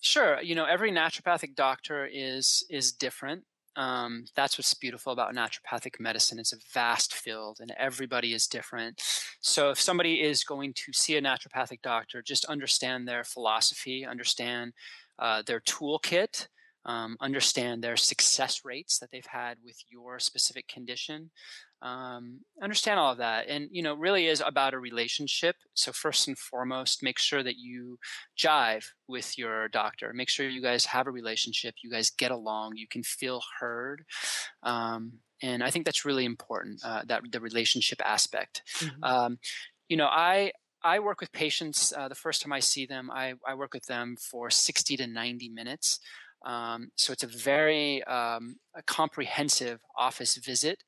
[0.00, 0.40] Sure.
[0.42, 3.44] You know, every naturopathic doctor is is different.
[3.76, 6.38] Um, that's what's beautiful about naturopathic medicine.
[6.38, 9.00] It's a vast field, and everybody is different.
[9.40, 14.72] So, if somebody is going to see a naturopathic doctor, just understand their philosophy, understand
[15.18, 16.48] uh, their toolkit,
[16.84, 21.30] um, understand their success rates that they've had with your specific condition
[21.82, 26.28] um, understand all of that and you know really is about a relationship so first
[26.28, 27.98] and foremost make sure that you
[28.38, 32.72] jive with your doctor make sure you guys have a relationship you guys get along
[32.76, 34.04] you can feel heard
[34.62, 35.12] um,
[35.42, 39.02] and i think that's really important uh, that the relationship aspect mm-hmm.
[39.02, 39.38] Um,
[39.88, 40.52] you know i
[40.84, 43.10] I work with patients uh, the first time I see them.
[43.10, 46.00] I, I work with them for 60 to 90 minutes.
[46.44, 50.82] Um, so it's a very um, a comprehensive office visit.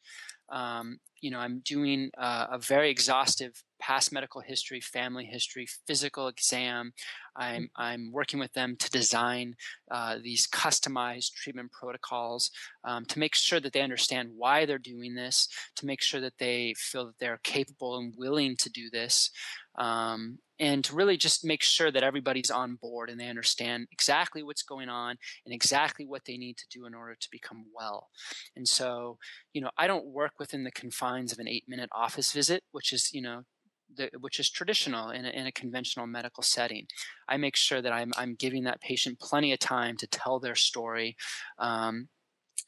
[0.51, 6.29] Um, you know, I'm doing uh, a very exhaustive past medical history, family history, physical
[6.29, 6.93] exam.
[7.35, 7.83] I'm mm-hmm.
[7.83, 9.55] I'm working with them to design
[9.91, 12.51] uh, these customized treatment protocols
[12.85, 16.39] um, to make sure that they understand why they're doing this, to make sure that
[16.39, 19.31] they feel that they're capable and willing to do this,
[19.77, 24.43] um, and to really just make sure that everybody's on board and they understand exactly
[24.43, 28.09] what's going on and exactly what they need to do in order to become well.
[28.55, 29.19] And so,
[29.53, 32.93] you know, I don't work within the confines of an eight minute office visit, which
[32.93, 33.43] is, you know,
[33.97, 36.87] the, which is traditional in a, in a, conventional medical setting.
[37.29, 40.55] I make sure that I'm, I'm giving that patient plenty of time to tell their
[40.55, 41.17] story.
[41.59, 42.09] Um,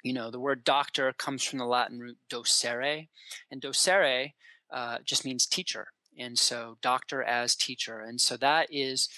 [0.02, 3.08] you know, the word doctor comes from the Latin root docere,
[3.50, 4.32] and docere
[4.72, 5.88] uh, just means teacher
[6.18, 8.00] and so doctor as teacher.
[8.00, 9.08] And so that is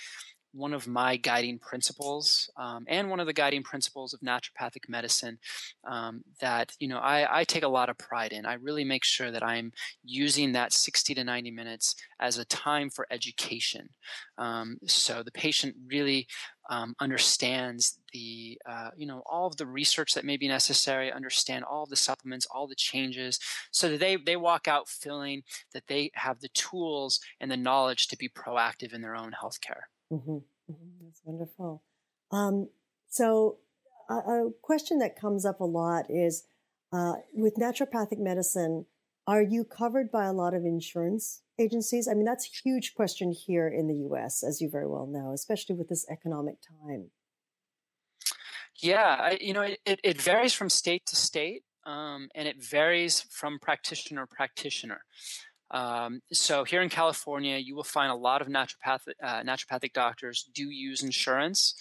[0.53, 5.39] one of my guiding principles um, and one of the guiding principles of naturopathic medicine
[5.87, 8.47] um, that you know I, I, take a lot of pride in.
[8.47, 9.73] I really make sure that i'm
[10.05, 13.89] using that 60 to 90 minutes as a time for education
[14.39, 16.27] um, so the patient really
[16.71, 21.65] um, understands the uh, you know all of the research that may be necessary understand
[21.65, 23.39] all of the supplements all the changes
[23.71, 25.43] so that they they walk out feeling
[25.73, 29.83] that they have the tools and the knowledge to be proactive in their own healthcare
[30.13, 30.31] mm-hmm.
[30.31, 31.05] Mm-hmm.
[31.05, 31.83] that's wonderful
[32.31, 32.69] um,
[33.09, 33.59] so
[34.11, 36.45] a, a, question that comes up a lot is
[36.93, 38.87] uh, with naturopathic medicine
[39.29, 42.09] are you covered by a lot of insurance agencies?
[42.09, 45.33] I mean, that's a huge question here in the US, as you very well know,
[45.35, 47.11] especially with this economic time.
[48.81, 53.27] Yeah, I, you know, it, it varies from state to state, um, and it varies
[53.31, 55.05] from practitioner to practitioner.
[55.71, 60.49] Um, so here in California, you will find a lot of naturopathic uh, naturopathic doctors
[60.55, 61.75] do use insurance.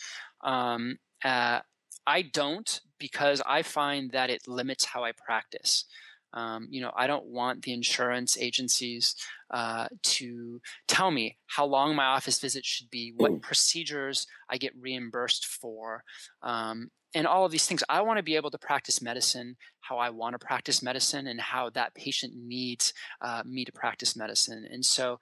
[0.44, 1.62] Um, uh,
[2.06, 5.86] I don't because I find that it limits how I practice.
[6.34, 9.16] Um, you know, I don't want the insurance agencies
[9.50, 13.42] uh, to tell me how long my office visit should be, what mm.
[13.42, 16.04] procedures I get reimbursed for,
[16.44, 17.84] um, and all of these things.
[17.90, 21.40] I want to be able to practice medicine how I want to practice medicine and
[21.40, 24.68] how that patient needs uh, me to practice medicine.
[24.70, 25.20] And so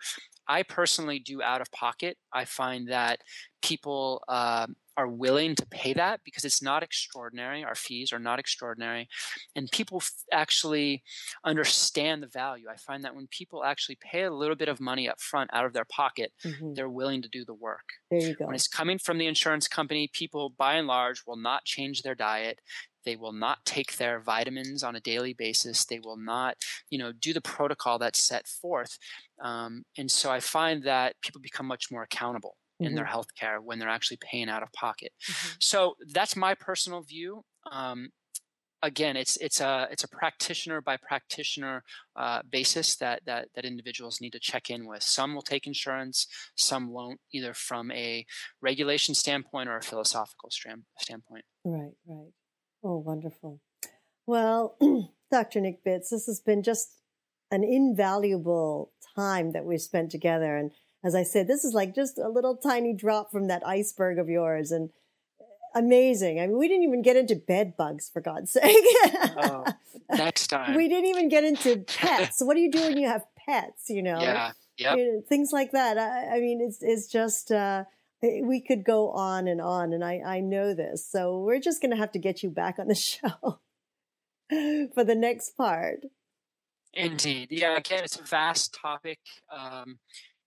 [0.48, 2.18] I personally do out of pocket.
[2.34, 3.22] I find that
[3.62, 4.68] people uh,
[4.98, 7.64] are willing to pay that because it's not extraordinary.
[7.64, 9.08] Our fees are not extraordinary.
[9.56, 11.04] And people f- actually
[11.44, 12.68] understand the value.
[12.72, 15.66] I find that when people actually pay a little bit of money up front out
[15.66, 16.74] of their pocket, mm-hmm.
[16.74, 17.84] they're willing to do the work.
[18.10, 18.46] There you go.
[18.46, 22.16] When it's coming from the insurance company, people by and large will not change their
[22.16, 22.60] diet.
[23.04, 25.86] They will not take their vitamins on a daily basis.
[25.86, 26.56] They will not,
[26.90, 28.98] you know, do the protocol that's set forth.
[29.44, 32.96] Um, and so I find that people become much more accountable in mm-hmm.
[32.96, 35.12] their health care when they're actually paying out of pocket.
[35.30, 35.56] Mm-hmm.
[35.60, 37.44] So that's my personal view.
[37.72, 38.10] Um,
[38.86, 41.84] again, it's it's a it's a practitioner by practitioner
[42.16, 45.04] uh, basis that that that individuals need to check in with.
[45.04, 48.26] Some will take insurance, some won't, either from a
[48.62, 51.46] regulation standpoint or a philosophical standpoint.
[51.64, 52.32] Right, right.
[52.84, 53.60] Oh, wonderful.
[54.28, 54.78] Well,
[55.32, 55.62] Dr.
[55.62, 56.90] Nick Bitz, this has been just
[57.52, 60.72] an invaluable time that we've spent together, and
[61.06, 64.28] as I said, this is like just a little tiny drop from that iceberg of
[64.28, 64.90] yours and
[65.76, 66.40] amazing.
[66.40, 68.64] I mean, we didn't even get into bed bugs for God's sake.
[68.66, 69.66] oh,
[70.10, 70.76] next time.
[70.76, 72.42] We didn't even get into pets.
[72.42, 74.20] what do you do when you have pets, you know?
[74.20, 74.52] Yeah.
[74.78, 74.98] Yep.
[74.98, 75.98] You know, things like that.
[75.98, 77.84] I, I, mean, it's, it's just, uh,
[78.22, 81.08] we could go on and on and I, I know this.
[81.08, 83.60] So we're just going to have to get you back on the show
[84.50, 86.00] for the next part.
[86.94, 87.50] Indeed.
[87.52, 87.78] Yeah.
[87.78, 89.20] Again, it's a vast topic.
[89.56, 90.00] Um,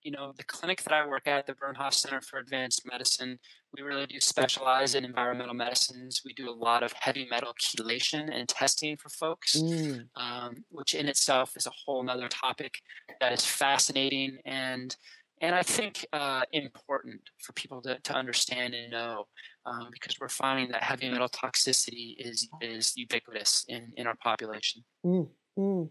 [0.03, 3.38] you know, the clinic that I work at, the Bernhoft Center for Advanced Medicine,
[3.76, 6.22] we really do specialize in environmental medicines.
[6.24, 10.05] We do a lot of heavy metal chelation and testing for folks, mm.
[10.16, 12.74] um, which in itself is a whole nother topic
[13.20, 14.96] that is fascinating and
[15.40, 19.26] and I think uh, important for people to, to understand and know
[19.66, 24.84] um, because we're finding that heavy metal toxicity is is ubiquitous in, in our population.
[25.05, 25.28] Mm.
[25.59, 25.90] Mm.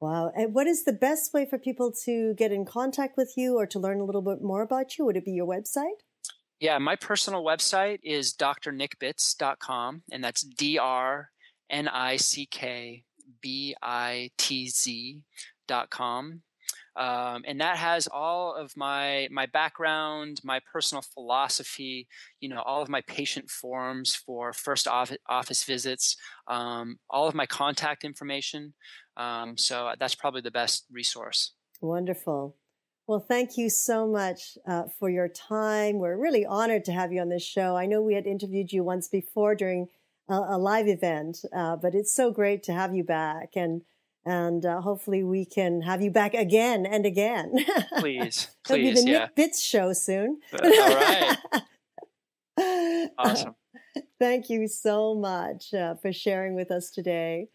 [0.00, 0.32] Wow.
[0.34, 3.66] And what is the best way for people to get in contact with you or
[3.66, 5.04] to learn a little bit more about you?
[5.04, 6.00] Would it be your website?
[6.58, 11.30] Yeah, my personal website is drnickbitz.com, and that's D R
[11.70, 13.04] N I C K
[13.40, 16.42] B I T Z.com.
[17.00, 22.06] Um, and that has all of my my background, my personal philosophy,
[22.40, 27.46] you know, all of my patient forms for first office visits, um, all of my
[27.46, 28.74] contact information.
[29.16, 31.54] Um, so that's probably the best resource.
[31.80, 32.56] Wonderful.
[33.06, 35.98] Well, thank you so much uh, for your time.
[35.98, 37.76] We're really honored to have you on this show.
[37.76, 39.88] I know we had interviewed you once before during
[40.28, 43.56] a, a live event, uh, but it's so great to have you back.
[43.56, 43.82] And
[44.24, 47.52] and uh, hopefully we can have you back again and again.
[47.98, 49.28] Please, please, It'll be the yeah.
[49.36, 50.40] Nick Bitz show soon.
[50.52, 51.36] Uh, all right.
[53.18, 53.54] Awesome.
[54.18, 57.48] Thank you so much uh, for sharing with us today.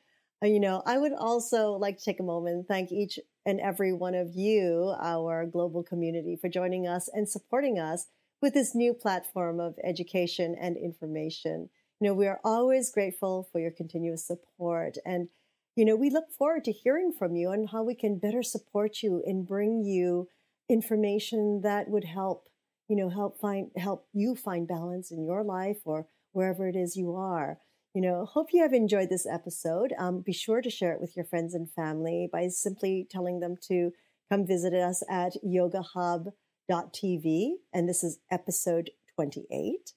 [0.44, 3.60] Uh, you know, I would also like to take a moment and thank each and
[3.60, 8.08] every one of you, our global community, for joining us and supporting us
[8.42, 11.70] with this new platform of education and information.
[12.00, 14.98] You know, we are always grateful for your continuous support.
[15.06, 15.30] And,
[15.76, 19.04] you know, we look forward to hearing from you and how we can better support
[19.04, 20.28] you and bring you
[20.70, 22.48] information that would help,
[22.88, 26.96] you know, help find, help you find balance in your life or wherever it is
[26.96, 27.60] you are.
[27.94, 29.94] You know, hope you have enjoyed this episode.
[29.98, 33.56] Um, be sure to share it with your friends and family by simply telling them
[33.68, 33.92] to
[34.30, 36.30] come visit us at Yoga Hub
[36.70, 39.94] TV, and this is episode 28.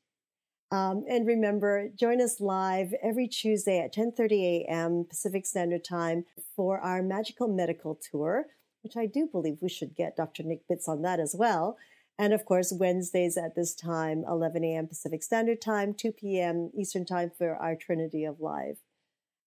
[0.71, 5.07] Um, and remember, join us live every Tuesday at 10:30 a.m.
[5.09, 8.47] Pacific Standard Time for our Magical Medical Tour,
[8.83, 10.43] which I do believe we should get Dr.
[10.43, 11.79] Nick Bitz on that as well.
[12.19, 14.89] And of course, Wednesdays at this time, 11 a.m.
[14.89, 16.71] Pacific Standard Time, 2 p.m.
[16.77, 18.79] Eastern Time for our Trinity of Life.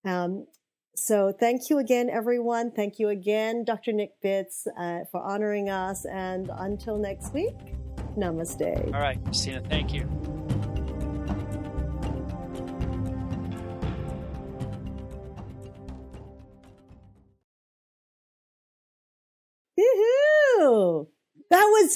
[0.05, 0.47] Um,
[0.95, 2.71] so thank you again, everyone.
[2.71, 3.91] Thank you again, Dr.
[3.91, 6.05] Nick Bitz, uh, for honoring us.
[6.05, 7.55] And until next week,
[8.17, 8.93] namaste.
[8.93, 10.40] All right, Christina, thank you.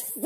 [0.03, 0.23] Was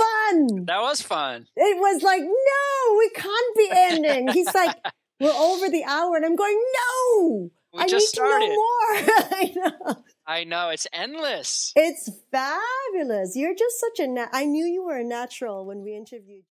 [0.50, 0.66] fun.
[0.66, 1.48] That was fun.
[1.56, 4.28] It was like, no, we can't be ending.
[4.30, 4.76] He's like,
[5.20, 8.46] we're over the hour, and I'm going, no, We I just need started.
[8.46, 8.96] to know more.
[9.32, 10.04] I know.
[10.28, 11.74] I know it's endless.
[11.76, 13.36] It's fabulous.
[13.36, 14.08] You're just such a.
[14.08, 16.44] Na- I knew you were a natural when we interviewed.